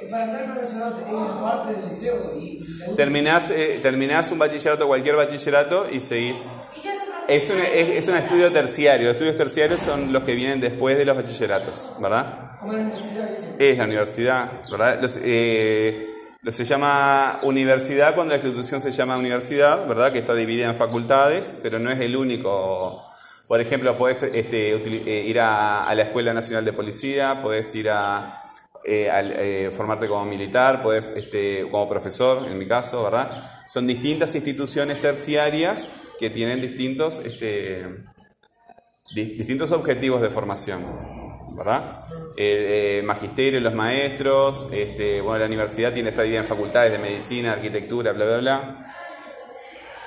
Que 0.00 0.06
para 0.06 0.26
ser 0.26 0.44
profesional 0.46 0.94
es 0.98 1.42
parte 1.42 1.72
del 1.74 1.88
liceo 1.88 2.32
y, 2.38 2.48
y 2.56 2.78
la- 2.78 2.94
Terminás, 2.96 3.50
eh, 3.50 3.78
terminás 3.82 4.30
un 4.32 4.38
bachillerato, 4.38 4.86
cualquier 4.86 5.16
bachillerato, 5.16 5.86
y 5.90 6.00
seguís. 6.00 6.46
Y 6.76 6.82
ya 6.82 6.92
son 6.94 7.04
Es 7.28 7.50
un, 7.50 7.58
es, 7.58 7.88
es 8.04 8.08
un 8.08 8.16
estudio 8.16 8.52
terciario. 8.52 9.04
Los 9.06 9.12
estudios 9.12 9.36
terciarios 9.36 9.80
son 9.80 10.12
los 10.12 10.24
que 10.24 10.34
vienen 10.34 10.60
después 10.60 10.98
de 10.98 11.04
los 11.04 11.16
bachilleratos, 11.16 11.92
¿verdad? 12.00 12.40
como 12.60 12.72
en 12.74 12.78
la 12.78 12.84
universidad. 12.86 13.28
Es 13.58 13.78
la 13.78 13.84
universidad, 13.84 14.52
¿verdad? 14.70 14.98
Los, 15.02 15.18
eh, 15.22 16.08
se 16.50 16.64
llama 16.64 17.40
universidad 17.42 18.14
cuando 18.14 18.34
la 18.36 18.42
institución 18.42 18.80
se 18.80 18.90
llama 18.90 19.16
universidad, 19.16 19.86
¿verdad? 19.86 20.12
Que 20.12 20.18
está 20.18 20.34
dividida 20.34 20.68
en 20.68 20.76
facultades, 20.76 21.56
pero 21.62 21.78
no 21.78 21.90
es 21.90 22.00
el 22.00 22.16
único. 22.16 23.02
Por 23.48 23.60
ejemplo, 23.60 23.96
podés 23.96 24.22
este, 24.22 24.74
eh, 24.74 25.24
ir 25.26 25.40
a, 25.40 25.84
a 25.86 25.94
la 25.94 26.02
Escuela 26.02 26.32
Nacional 26.32 26.64
de 26.64 26.72
Policía, 26.72 27.40
podés 27.42 27.74
ir 27.74 27.90
a 27.90 28.40
eh, 28.86 29.10
al, 29.10 29.32
eh, 29.32 29.70
formarte 29.70 30.08
como 30.08 30.24
militar, 30.26 30.82
podés, 30.82 31.10
este, 31.14 31.62
como 31.70 31.88
profesor, 31.88 32.46
en 32.46 32.58
mi 32.58 32.66
caso, 32.66 33.02
¿verdad? 33.02 33.42
Son 33.66 33.86
distintas 33.86 34.34
instituciones 34.34 35.00
terciarias 35.00 35.90
que 36.18 36.28
tienen 36.28 36.60
distintos, 36.60 37.20
este, 37.24 37.86
di- 39.14 39.36
distintos 39.36 39.72
objetivos 39.72 40.20
de 40.20 40.28
formación, 40.28 40.84
¿verdad? 41.56 41.82
Eh, 42.36 43.02
magisterio, 43.04 43.60
los 43.60 43.74
maestros, 43.74 44.66
este, 44.72 45.20
bueno, 45.20 45.40
la 45.40 45.46
universidad 45.46 45.92
tiene 45.92 46.08
está 46.08 46.22
dividida 46.22 46.40
en 46.40 46.46
facultades 46.46 46.92
de 46.92 46.98
medicina, 46.98 47.52
arquitectura, 47.52 48.12
bla, 48.12 48.24
bla, 48.24 48.38
bla. 48.38 48.94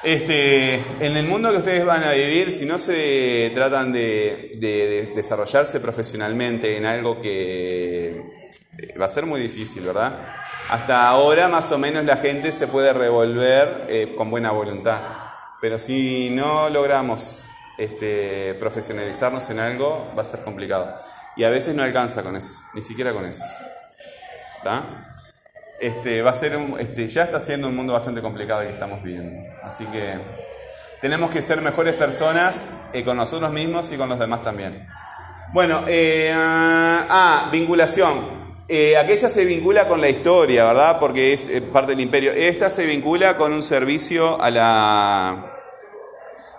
Este, 0.03 0.75
en 0.99 1.17
el 1.17 1.25
mundo 1.25 1.51
que 1.51 1.57
ustedes 1.57 1.85
van 1.85 2.03
a 2.03 2.11
vivir, 2.11 2.51
si 2.51 2.65
no 2.65 2.79
se 2.79 3.51
tratan 3.55 3.93
de 3.93 5.11
desarrollarse 5.15 5.79
profesionalmente 5.79 6.77
en 6.77 6.85
algo 6.85 7.19
que 7.19 8.37
eh, 8.77 8.95
va 8.99 9.05
a 9.05 9.09
ser 9.09 9.25
muy 9.25 9.41
difícil, 9.41 9.83
¿verdad? 9.83 10.19
Hasta 10.69 11.09
ahora 11.09 11.47
más 11.47 11.71
o 11.71 11.79
menos 11.79 12.05
la 12.05 12.17
gente 12.17 12.51
se 12.51 12.67
puede 12.67 12.93
revolver 12.93 13.85
eh, 13.89 14.13
con 14.15 14.29
buena 14.29 14.51
voluntad, 14.51 15.01
pero 15.59 15.79
si 15.79 16.29
no 16.29 16.69
logramos 16.69 17.43
este, 17.79 18.53
profesionalizarnos 18.55 19.49
en 19.49 19.59
algo, 19.59 20.11
va 20.15 20.21
a 20.21 20.25
ser 20.25 20.41
complicado. 20.41 20.93
Y 21.37 21.43
a 21.43 21.49
veces 21.49 21.75
no 21.75 21.83
alcanza 21.83 22.23
con 22.23 22.35
eso, 22.35 22.61
ni 22.73 22.81
siquiera 22.81 23.13
con 23.13 23.25
eso. 23.25 23.43
¿Está? 24.57 25.05
Este, 25.79 26.21
va 26.23 26.31
a 26.31 26.33
ser 26.33 26.57
un- 26.57 26.79
este, 26.79 27.07
ya 27.07 27.23
está 27.23 27.39
siendo 27.39 27.67
un 27.67 27.75
mundo 27.75 27.93
bastante 27.93 28.21
complicado 28.21 28.61
que 28.61 28.69
estamos 28.69 29.03
viviendo. 29.03 29.47
Así 29.63 29.85
que 29.85 30.15
tenemos 31.01 31.29
que 31.29 31.41
ser 31.43 31.61
mejores 31.61 31.93
personas 31.93 32.65
eh, 32.93 33.03
con 33.03 33.17
nosotros 33.17 33.51
mismos 33.51 33.91
y 33.91 33.97
con 33.97 34.09
los 34.09 34.17
demás 34.17 34.41
también. 34.41 34.87
Bueno, 35.53 35.83
eh, 35.87 36.33
ah, 36.35 37.05
ah, 37.09 37.49
vinculación. 37.51 38.47
Eh, 38.67 38.97
aquella 38.97 39.29
se 39.29 39.45
vincula 39.45 39.87
con 39.87 40.01
la 40.01 40.09
historia, 40.09 40.65
¿verdad? 40.65 40.99
Porque 40.99 41.31
es 41.33 41.49
parte 41.71 41.91
del 41.91 42.01
imperio. 42.01 42.33
Esta 42.33 42.69
se 42.71 42.85
vincula 42.85 43.37
con 43.37 43.53
un 43.53 43.63
servicio 43.63 44.41
a 44.41 44.49
la, 44.49 45.53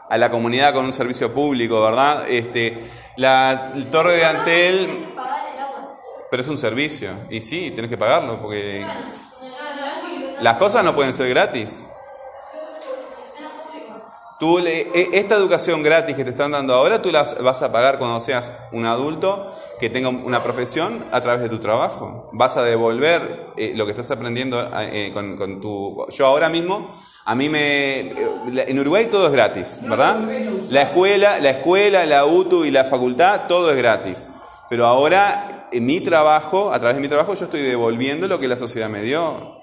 a 0.09 0.17
la 0.17 0.31
comunidad, 0.31 0.73
con 0.73 0.87
un 0.87 0.93
servicio 0.93 1.35
público, 1.35 1.83
¿verdad? 1.83 2.25
Este, 2.29 2.79
la 3.19 3.73
torre 3.91 4.13
de 4.13 4.19
Tienes 4.21 4.39
Antel, 4.39 5.07
pero 6.31 6.43
es 6.43 6.49
un 6.49 6.57
servicio. 6.57 7.11
Y 7.29 7.41
sí, 7.41 7.73
tenés 7.73 7.91
que 7.91 7.99
pagarlo, 7.99 8.41
porque 8.41 8.87
las 10.41 10.57
cosas 10.57 10.85
no 10.85 10.95
pueden 10.95 11.13
ser 11.13 11.29
gratis. 11.29 11.85
Tú 14.39 14.59
le- 14.61 14.83
e- 14.95 15.11
esta 15.15 15.35
educación 15.35 15.83
gratis 15.83 16.15
que 16.15 16.23
te 16.25 16.31
están 16.31 16.53
dando 16.53 16.73
ahora, 16.75 17.03
tú 17.03 17.11
la 17.11 17.25
vas 17.41 17.61
a 17.63 17.73
pagar 17.73 17.99
cuando 17.99 18.21
seas 18.21 18.53
un 18.73 18.87
adulto 18.87 19.53
que 19.81 19.91
tenga 19.91 20.09
una 20.11 20.43
profesión 20.45 21.07
a 21.11 21.21
través 21.21 21.43
de 21.43 21.49
tu 21.49 21.59
trabajo. 21.59 22.31
Vas 22.33 22.57
a 22.57 22.63
devolver 22.63 23.49
eh, 23.57 23.73
lo 23.75 23.85
que 23.85 23.91
estás 23.93 24.11
aprendiendo 24.13 24.71
eh, 24.81 25.11
con, 25.13 25.37
con 25.37 25.61
tu... 25.61 26.07
Yo 26.11 26.27
ahora 26.27 26.49
mismo, 26.51 26.87
a 27.25 27.35
mí 27.35 27.49
me... 27.49 27.99
eh, 28.01 28.15
En 28.69 28.79
Uruguay 28.79 29.07
todo 29.07 29.27
es 29.27 29.33
gratis, 29.33 29.81
¿verdad? 29.83 30.19
La 30.71 30.83
escuela, 30.83 31.39
la 31.41 31.51
escuela, 31.51 32.07
la 32.07 32.25
UTU 32.25 32.65
y 32.65 32.71
la 32.71 32.85
facultad, 32.85 33.49
todo 33.49 33.71
es 33.73 33.77
gratis. 33.77 34.29
Pero 34.71 34.87
ahora, 34.87 35.69
en 35.73 35.85
mi 35.85 36.01
trabajo, 36.01 36.73
a 36.73 36.79
través 36.79 36.95
de 36.95 37.01
mi 37.01 37.09
trabajo, 37.09 37.35
yo 37.35 37.45
estoy 37.47 37.63
devolviendo 37.63 38.29
lo 38.29 38.39
que 38.39 38.47
la 38.47 38.57
sociedad 38.57 38.89
me 38.89 39.03
dio. 39.03 39.57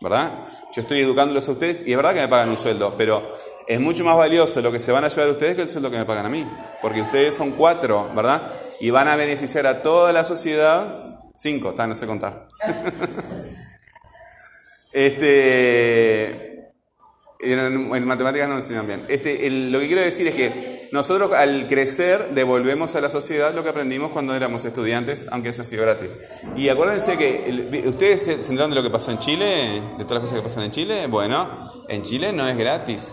¿verdad? 0.00 0.30
Yo 0.72 0.82
estoy 0.82 1.00
educándolos 1.00 1.48
a 1.48 1.52
ustedes 1.52 1.82
y 1.84 1.90
es 1.90 1.96
verdad 1.96 2.14
que 2.14 2.20
me 2.20 2.28
pagan 2.28 2.50
un 2.50 2.56
sueldo, 2.56 2.94
pero 2.96 3.20
es 3.68 3.78
mucho 3.78 4.02
más 4.02 4.16
valioso 4.16 4.62
lo 4.62 4.72
que 4.72 4.80
se 4.80 4.90
van 4.92 5.04
a 5.04 5.08
llevar 5.08 5.28
ustedes 5.28 5.54
que 5.54 5.62
el 5.62 5.68
sueldo 5.68 5.90
que 5.90 5.98
me 5.98 6.06
pagan 6.06 6.24
a 6.24 6.30
mí, 6.30 6.50
porque 6.80 7.02
ustedes 7.02 7.36
son 7.36 7.52
cuatro, 7.52 8.10
¿verdad? 8.16 8.50
Y 8.80 8.88
van 8.88 9.08
a 9.08 9.16
beneficiar 9.16 9.66
a 9.66 9.82
toda 9.82 10.10
la 10.14 10.24
sociedad, 10.24 11.20
cinco, 11.34 11.70
está, 11.70 11.86
no 11.86 11.94
sé 11.94 12.06
contar. 12.06 12.46
este, 14.92 16.72
en, 17.40 18.06
matemáticas 18.06 18.48
no 18.48 18.54
me 18.54 18.60
enseñan 18.60 18.86
bien. 18.86 19.04
Este, 19.10 19.50
lo 19.50 19.80
que 19.80 19.86
quiero 19.86 20.00
decir 20.00 20.26
es 20.28 20.34
que 20.34 20.88
nosotros 20.90 21.34
al 21.34 21.66
crecer 21.66 22.30
devolvemos 22.30 22.96
a 22.96 23.02
la 23.02 23.10
sociedad 23.10 23.54
lo 23.54 23.64
que 23.64 23.68
aprendimos 23.68 24.12
cuando 24.12 24.34
éramos 24.34 24.64
estudiantes, 24.64 25.26
aunque 25.30 25.50
eso 25.50 25.60
ha 25.60 25.66
sido 25.66 25.82
gratis. 25.82 26.08
Y 26.56 26.70
acuérdense 26.70 27.18
que 27.18 27.84
ustedes 27.86 28.20
se 28.20 28.44
se 28.44 28.50
enteraron 28.50 28.70
de 28.70 28.76
lo 28.76 28.82
que 28.82 28.88
pasó 28.88 29.10
en 29.10 29.18
Chile, 29.18 29.82
de 29.98 30.04
todas 30.04 30.14
las 30.14 30.22
cosas 30.22 30.38
que 30.38 30.42
pasan 30.42 30.64
en 30.64 30.70
Chile. 30.70 31.06
Bueno, 31.06 31.84
en 31.86 32.00
Chile 32.00 32.32
no 32.32 32.48
es 32.48 32.56
gratis. 32.56 33.10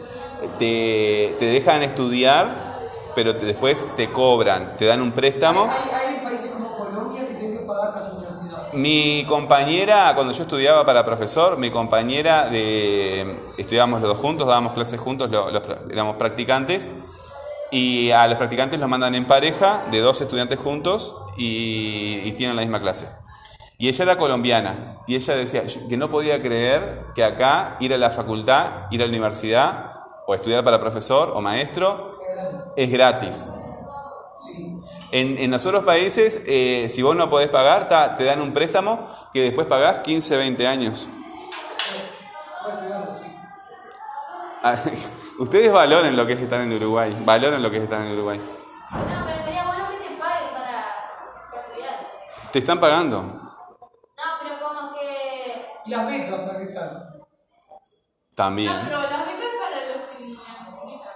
Te, 0.60 1.36
te 1.40 1.46
dejan 1.46 1.82
estudiar, 1.84 2.90
pero 3.16 3.36
te- 3.36 3.46
después 3.46 3.88
te 3.96 4.10
cobran, 4.10 4.76
te 4.78 4.86
dan 4.86 5.02
un 5.02 5.12
préstamo. 5.12 5.70
Hay, 5.72 6.10
hay 6.16 6.24
países 6.24 6.52
como 6.52 6.76
Colombia 6.76 7.26
que 7.26 7.34
tienen 7.34 7.60
que 7.60 7.66
pagar 7.66 7.94
para 7.94 8.06
su 8.06 8.16
universidad. 8.18 8.72
Mi 8.74 9.26
compañera, 9.28 10.12
cuando 10.16 10.34
yo 10.34 10.44
estudiaba 10.44 10.86
para 10.86 11.06
profesor, 11.06 11.58
mi 11.58 11.72
compañera 11.72 12.50
de. 12.50 13.38
Estudiábamos 13.58 14.02
los 14.02 14.10
dos 14.10 14.20
juntos, 14.20 14.48
dábamos 14.48 14.74
clases 14.74 15.00
juntos, 15.00 15.30
lo- 15.30 15.50
los 15.52 15.62
éramos 15.90 16.16
practicantes. 16.18 16.92
Y 17.72 18.12
a 18.12 18.28
los 18.28 18.38
practicantes 18.38 18.80
los 18.80 18.88
mandan 18.88 19.16
en 19.16 19.26
pareja, 19.26 19.84
de 19.92 20.00
dos 20.00 20.22
estudiantes 20.22 20.60
juntos, 20.60 21.16
y, 21.36 22.22
y 22.24 22.32
tienen 22.34 22.56
la 22.56 22.62
misma 22.62 22.80
clase. 22.80 23.08
Y 23.78 23.90
ella 23.90 24.04
era 24.04 24.18
colombiana, 24.18 25.00
y 25.08 25.16
ella 25.16 25.36
decía 25.36 25.64
que 25.90 25.98
no 25.98 26.10
podía 26.10 26.42
creer 26.42 27.02
que 27.16 27.24
acá 27.26 27.76
ir 27.82 27.94
a 27.94 27.98
la 27.98 28.12
facultad, 28.12 28.86
ir 28.92 29.02
a 29.02 29.06
la 29.06 29.10
universidad, 29.10 29.92
o 30.28 30.34
estudiar 30.36 30.64
para 30.64 30.80
profesor 30.80 31.32
o 31.36 31.42
maestro, 31.42 32.20
es 32.76 32.90
gratis. 32.90 33.52
En, 35.12 35.38
en 35.38 35.52
los 35.52 35.66
otros 35.66 35.84
países, 35.86 36.42
eh, 36.46 36.90
si 36.90 37.02
vos 37.02 37.16
no 37.16 37.30
podés 37.30 37.50
pagar, 37.50 37.88
ta- 37.88 38.18
te 38.18 38.24
dan 38.26 38.42
un 38.42 38.54
préstamo 38.54 39.08
que 39.34 39.42
después 39.44 39.68
pagás 39.68 40.00
15, 40.00 40.36
20 40.38 40.68
años. 40.68 41.08
Ah, 44.64 44.76
Ustedes 45.40 45.72
valoren 45.72 46.16
lo 46.16 46.26
que 46.26 46.34
es 46.34 46.40
estar 46.42 46.62
en 46.62 46.72
Uruguay, 46.74 47.16
valoren 47.26 47.62
lo 47.62 47.70
que 47.70 47.78
es 47.78 47.84
estar 47.84 48.02
en 48.02 48.14
Uruguay. 48.14 48.40
No, 48.40 49.26
pero 49.26 49.44
sería 49.44 49.66
bueno 49.66 49.84
que 49.90 49.98
te 50.08 50.16
paguen 50.16 50.54
para, 50.54 50.86
para 51.52 51.66
estudiar. 51.66 52.08
Te 52.54 52.60
están 52.60 52.80
pagando. 52.80 53.22
No, 53.22 53.54
pero 54.42 54.56
como 54.60 54.94
que. 54.94 55.66
¿Y 55.86 55.90
las 55.92 56.08
becas 56.08 56.40
para 56.40 56.58
qué 56.58 56.64
están? 56.64 57.04
También. 58.34 58.72
Pero 58.86 59.02
las 59.02 59.26
becas 59.26 59.50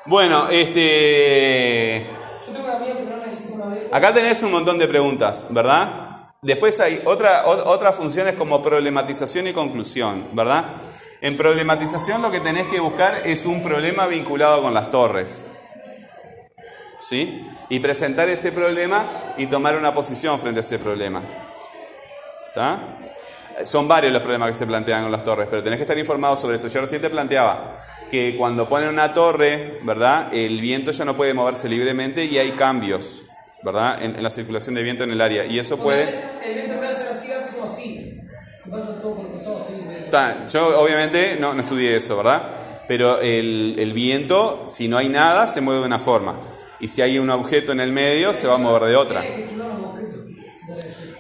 Bueno, 0.09 0.49
este... 0.49 2.07
Yo 2.47 2.51
tengo 2.51 2.65
una 2.65 2.77
amiga 2.77 2.95
que 2.97 3.03
no 3.03 3.17
necesita 3.17 3.53
una 3.53 3.65
beca. 3.67 3.95
Acá 3.95 4.11
tenés 4.11 4.41
un 4.41 4.51
montón 4.51 4.79
de 4.79 4.87
preguntas, 4.87 5.45
¿verdad? 5.51 6.31
Después 6.41 6.79
hay 6.79 6.99
otra, 7.05 7.43
o- 7.45 7.69
otras 7.69 7.95
funciones 7.95 8.33
como 8.33 8.59
problematización 8.63 9.45
y 9.49 9.53
conclusión, 9.53 10.29
¿verdad? 10.33 10.65
En 11.21 11.37
problematización 11.37 12.23
lo 12.23 12.31
que 12.31 12.39
tenés 12.39 12.65
que 12.69 12.79
buscar 12.79 13.21
es 13.23 13.45
un 13.45 13.61
problema 13.61 14.07
vinculado 14.07 14.63
con 14.63 14.73
las 14.73 14.89
torres. 14.89 15.45
¿Sí? 17.07 17.47
Y 17.69 17.79
presentar 17.79 18.29
ese 18.29 18.51
problema 18.51 19.05
y 19.37 19.45
tomar 19.45 19.77
una 19.77 19.93
posición 19.93 20.39
frente 20.39 20.61
a 20.61 20.61
ese 20.61 20.79
problema. 20.79 21.21
¿Está? 22.47 22.79
Son 23.63 23.87
varios 23.87 24.11
los 24.11 24.23
problemas 24.23 24.49
que 24.49 24.55
se 24.55 24.65
plantean 24.65 25.03
con 25.03 25.11
las 25.11 25.23
torres, 25.23 25.45
pero 25.51 25.61
tenés 25.61 25.77
que 25.77 25.83
estar 25.83 25.99
informado 25.99 26.35
sobre 26.35 26.55
eso. 26.55 26.67
Yo 26.67 26.81
recién 26.81 26.99
te 26.99 27.11
planteaba 27.11 27.75
que 28.09 28.35
cuando 28.37 28.67
ponen 28.67 28.89
una 28.89 29.13
torre, 29.13 29.79
¿verdad? 29.83 30.33
El 30.33 30.59
viento 30.59 30.91
ya 30.91 31.05
no 31.05 31.15
puede 31.15 31.33
moverse 31.33 31.69
libremente 31.69 32.25
y 32.25 32.37
hay 32.37 32.51
cambios, 32.51 33.23
¿verdad? 33.63 34.01
En, 34.03 34.15
en 34.15 34.23
la 34.23 34.29
circulación 34.29 34.75
de 34.75 34.83
viento 34.83 35.03
en 35.03 35.11
el 35.11 35.21
área. 35.21 35.45
Y 35.45 35.59
eso 35.59 35.77
puede... 35.77 36.03
El 36.43 36.55
viento 36.55 36.77
puede 36.77 36.93
ser 36.93 37.07
así, 37.09 37.31
así 37.31 37.55
como 37.55 37.71
así. 37.71 38.19
Yo 40.51 40.79
obviamente 40.81 41.37
no, 41.39 41.53
no 41.53 41.61
estudié 41.61 41.95
eso, 41.95 42.17
¿verdad? 42.17 42.49
Pero 42.87 43.19
el, 43.19 43.75
el 43.77 43.93
viento, 43.93 44.65
si 44.67 44.87
no 44.87 44.97
hay 44.97 45.09
nada, 45.09 45.47
se 45.47 45.61
mueve 45.61 45.81
de 45.81 45.87
una 45.87 45.99
forma. 45.99 46.35
Y 46.79 46.87
si 46.87 47.01
hay 47.01 47.19
un 47.19 47.29
objeto 47.29 47.71
en 47.71 47.79
el 47.79 47.91
medio, 47.91 48.33
se 48.33 48.47
va 48.47 48.55
a 48.55 48.57
mover 48.57 48.83
de 48.83 48.95
otra. 48.95 49.23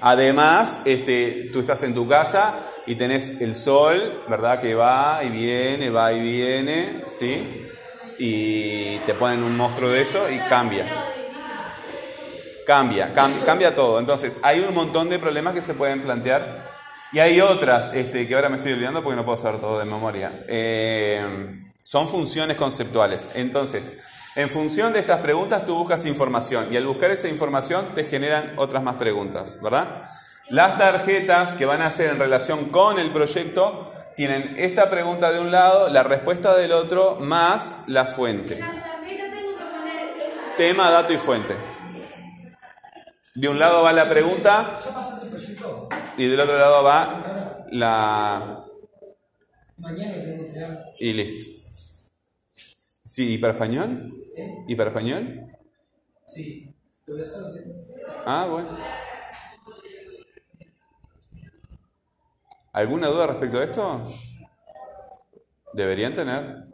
Además, 0.01 0.79
este, 0.85 1.49
tú 1.51 1.59
estás 1.59 1.83
en 1.83 1.93
tu 1.93 2.07
casa 2.07 2.55
y 2.85 2.95
tenés 2.95 3.41
el 3.41 3.55
sol, 3.55 4.23
¿verdad? 4.29 4.59
Que 4.61 4.73
va 4.75 5.21
y 5.23 5.29
viene, 5.29 5.89
va 5.89 6.13
y 6.13 6.21
viene, 6.21 7.03
¿sí? 7.07 7.67
Y 8.17 8.97
te 8.99 9.13
ponen 9.13 9.43
un 9.43 9.55
monstruo 9.55 9.89
de 9.89 10.01
eso 10.01 10.29
y 10.29 10.37
cambia. 10.39 10.85
Cambia, 12.65 13.13
cam- 13.13 13.43
cambia 13.45 13.73
todo. 13.75 13.99
Entonces, 13.99 14.39
hay 14.43 14.59
un 14.59 14.73
montón 14.73 15.09
de 15.09 15.17
problemas 15.19 15.53
que 15.53 15.61
se 15.61 15.73
pueden 15.73 16.01
plantear. 16.01 16.69
Y 17.11 17.19
hay 17.19 17.41
otras 17.41 17.91
este, 17.95 18.27
que 18.27 18.35
ahora 18.35 18.49
me 18.49 18.57
estoy 18.57 18.73
olvidando 18.73 19.01
porque 19.03 19.15
no 19.15 19.25
puedo 19.25 19.37
saber 19.37 19.59
todo 19.59 19.79
de 19.79 19.85
memoria. 19.85 20.43
Eh, 20.47 21.25
son 21.81 22.07
funciones 22.07 22.55
conceptuales. 22.57 23.31
Entonces, 23.33 23.91
en 24.39 24.49
función 24.49 24.93
de 24.93 24.99
estas 24.99 25.19
preguntas, 25.19 25.65
tú 25.65 25.75
buscas 25.75 26.05
información. 26.05 26.67
Y 26.71 26.77
al 26.77 26.87
buscar 26.87 27.11
esa 27.11 27.27
información, 27.27 27.93
te 27.93 28.05
generan 28.05 28.53
otras 28.55 28.81
más 28.81 28.95
preguntas, 28.95 29.59
¿verdad? 29.61 30.01
Las 30.49 30.77
tarjetas 30.77 31.55
que 31.55 31.65
van 31.65 31.81
a 31.81 31.87
hacer 31.87 32.11
en 32.11 32.19
relación 32.19 32.69
con 32.69 32.99
el 32.99 33.11
proyecto 33.11 33.91
tienen 34.15 34.55
esta 34.57 34.89
pregunta 34.89 35.33
de 35.33 35.41
un 35.41 35.51
lado, 35.51 35.89
la 35.89 36.03
respuesta 36.03 36.55
del 36.55 36.71
otro, 36.71 37.17
más 37.19 37.83
la 37.87 38.05
fuente. 38.05 38.55
Tengo 38.55 38.71
que 38.71 39.65
poner. 39.65 40.55
Tema, 40.55 40.89
dato 40.89 41.11
y 41.11 41.17
fuente. 41.17 41.55
De 43.35 43.49
un 43.49 43.59
lado 43.59 43.83
va 43.83 43.91
la 43.91 44.07
pregunta 44.07 44.79
¿Ya 44.85 44.93
pasaste 44.93 45.25
el 45.25 45.31
proyecto? 45.31 45.89
y 46.17 46.27
del 46.27 46.39
otro 46.39 46.57
lado 46.57 46.81
va 46.81 47.65
la... 47.71 48.65
Mañana 49.77 50.21
tengo 50.21 50.45
que 50.45 51.05
y 51.05 51.13
listo. 51.13 51.59
Sí, 53.03 53.33
¿y 53.33 53.37
para 53.37 53.53
español? 53.53 54.13
¿Eh? 54.39 54.65
¿Y 54.67 54.75
para 54.75 54.89
español? 54.91 55.47
Sí, 56.25 56.73
lo 57.07 57.17
Ah, 58.25 58.47
bueno. 58.49 58.77
¿Alguna 62.71 63.07
duda 63.07 63.27
respecto 63.27 63.57
a 63.57 63.63
esto? 63.63 64.01
Deberían 65.73 66.13
tener. 66.13 66.69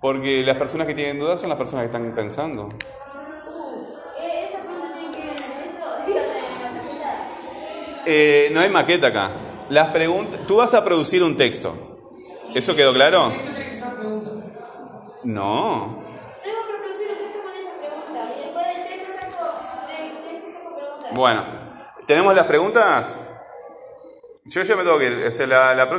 Porque 0.00 0.42
las 0.42 0.56
personas 0.56 0.86
que 0.86 0.94
tienen 0.94 1.20
dudas 1.20 1.40
son 1.40 1.50
las 1.50 1.58
personas 1.58 1.82
que 1.82 1.96
están 1.96 2.14
pensando. 2.14 2.70
Eh, 8.12 8.50
no 8.50 8.58
hay 8.58 8.68
maqueta 8.68 9.06
acá. 9.06 9.30
Las 9.68 9.90
preguntas. 9.90 10.40
Tú 10.44 10.56
vas 10.56 10.74
a 10.74 10.84
producir 10.84 11.22
un 11.22 11.36
texto. 11.36 11.76
¿Eso 12.52 12.74
quedó 12.74 12.92
claro? 12.92 13.32
No. 15.22 16.02
Tengo 16.42 16.58
que 16.66 16.74
producir 16.82 17.06
un 17.12 17.18
texto 17.18 17.38
con 17.40 17.52
esa 17.54 17.70
pregunta 17.78 18.34
y 18.34 18.40
después 18.42 18.66
del 18.66 18.82
texto 18.88 19.12
saco, 19.20 19.86
del 19.86 20.40
texto 20.40 20.50
saco 20.58 20.76
preguntas. 20.76 21.12
Bueno, 21.12 21.44
¿tenemos 22.08 22.34
las 22.34 22.46
preguntas? 22.48 23.16
Yo 24.44 24.62
ya 24.64 24.74
me 24.74 24.82
tengo 24.82 24.98
que 24.98 25.06
ir. 25.06 25.26
O 25.28 25.30
sea, 25.30 25.46
la, 25.46 25.74
la 25.76 25.88
próxima. 25.88 25.98